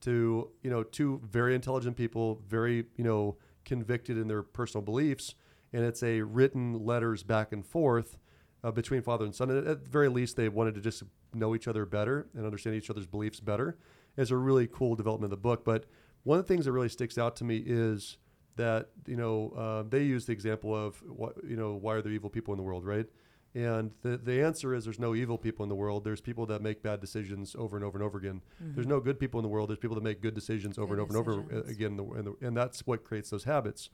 [0.02, 5.36] To you know, two very intelligent people, very you know convicted in their personal beliefs,
[5.74, 8.17] and it's a written letters back and forth
[8.63, 9.49] uh, between father and son.
[9.49, 11.03] And at the very least, they wanted to just
[11.34, 13.78] know each other better and understand each other's beliefs better.
[14.17, 15.63] It's a really cool development of the book.
[15.63, 15.86] But
[16.24, 18.17] one of the things that really sticks out to me is
[18.57, 21.01] that you know uh, they use the example of
[21.47, 23.07] you know why are there evil people in the world, right?
[23.54, 26.06] And the the answer is there's no evil people in the world.
[26.06, 28.41] There's people that make bad decisions over and over and over again.
[28.62, 29.70] There's no good people in the world.
[29.70, 31.97] There's people that make good decisions over Good and over and over uh, again, in
[31.97, 33.89] the, in the, and that's what creates those habits.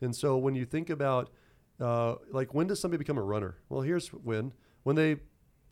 [0.00, 1.28] And so when you think about
[1.78, 3.56] uh, like when does somebody become a runner?
[3.68, 4.54] Well, here's when
[4.84, 5.16] when they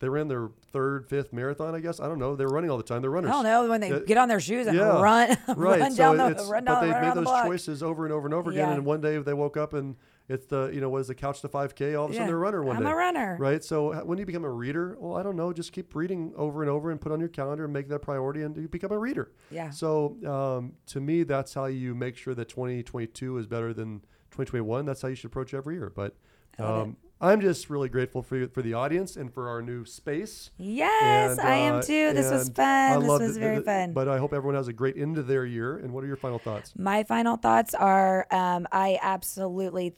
[0.01, 1.75] they ran their third, fifth marathon.
[1.75, 2.35] I guess I don't know.
[2.37, 3.01] They're running all the time.
[3.01, 3.31] They're runners.
[3.31, 3.99] I don't know when they Yeah.
[4.01, 5.01] get on their shoes and Yeah.
[5.01, 5.81] run, Right.
[5.81, 8.13] run so down the run but down, they've made around the those choices over and
[8.13, 8.69] over and over again.
[8.69, 8.75] Yeah.
[8.75, 9.97] And one day they woke up and
[10.31, 11.99] it's the you know what is the couch to 5K?
[11.99, 12.21] All of a Yeah.
[12.21, 12.91] sudden they're a runner one I'm day.
[12.91, 13.37] a runner.
[13.39, 13.63] Right.
[13.65, 15.53] So when do you become a reader, well, I don't know.
[15.53, 17.99] Just keep reading over and over and put on your calendar and make that a
[17.99, 19.33] priority and you become a reader.
[19.51, 19.71] Yeah.
[19.71, 24.01] So um, to me, that's how you make sure that 2022 is better than
[24.31, 24.87] 2021.
[24.87, 25.91] That's how you should approach every year.
[25.95, 26.15] But
[26.59, 30.51] um, I'm just really grateful for you, for the audience and for our new space.
[30.59, 32.13] Yes, And, I am uh, too.
[32.13, 33.01] This was and I fun.
[33.03, 33.41] This was it.
[33.41, 33.93] very It- fun.
[33.93, 35.77] But I hope everyone has a great end of their year.
[35.79, 36.73] And what are your final thoughts?
[36.79, 39.97] My final thoughts are um, I absolutely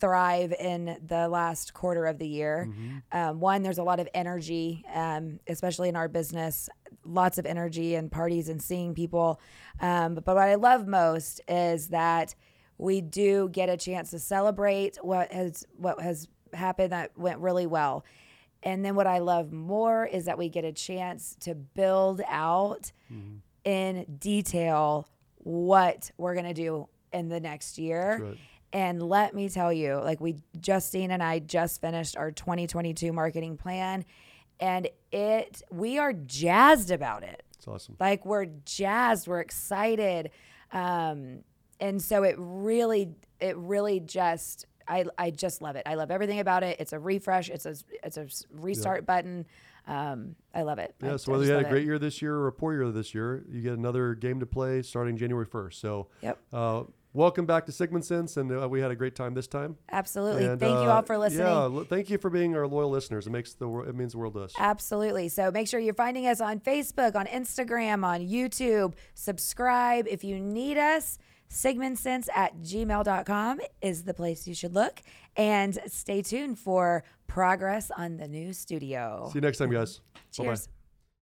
[0.00, 2.68] thrive in the last quarter of the year.
[2.68, 2.98] Mm-hmm.
[3.12, 6.68] Um, one, there's a lot of energy, um, especially in our business,
[7.04, 9.40] lots of energy and parties and seeing people.
[9.80, 12.34] Um, but what I love most is that
[12.78, 17.66] we do get a chance to celebrate what has what has happened that went really
[17.66, 18.04] well.
[18.62, 22.92] And then what I love more is that we get a chance to build out
[23.64, 28.18] in detail what we're going to do in the next year.
[28.22, 28.38] Right.
[28.72, 33.56] And let me tell you, like we Justine and I just finished our 2022 marketing
[33.56, 34.04] plan
[34.60, 37.42] and it we are jazzed about it.
[37.56, 37.96] It's awesome.
[37.98, 40.30] Like we're jazzed, we're excited.
[40.72, 41.40] Um
[41.80, 45.84] and so it really it really just I, I just love it.
[45.86, 46.76] I love everything about it.
[46.80, 47.48] It's a refresh.
[47.48, 49.46] It's a it's a restart button.
[49.86, 50.94] Um, I love it.
[51.02, 51.74] Yeah, I so whether you had a love it.
[51.74, 54.46] great year this year or a poor year this year, you get another game to
[54.46, 55.74] play starting January 1st.
[55.74, 56.38] So, Yep.
[56.52, 56.82] uh,
[57.12, 59.76] welcome back to Sigmund Sense, and uh, we had a great time this time.
[59.90, 60.46] Absolutely.
[60.46, 61.46] And, Thank you uh, all for listening.
[61.46, 63.26] Yeah, l- thank you for being our loyal listeners.
[63.26, 64.54] It makes the wor- it means the world to us.
[64.58, 65.28] Absolutely.
[65.28, 68.94] So make sure you're finding us on Facebook, on Instagram, on YouTube.
[69.14, 71.18] Subscribe if you need us.
[71.50, 75.02] Sigmundsense at gmail.com is the place you should look.
[75.36, 79.28] And stay tuned for progress on the new studio.
[79.32, 80.00] See you next time, guys.
[80.38, 80.44] Bye-bye.
[80.50, 80.68] Cheers.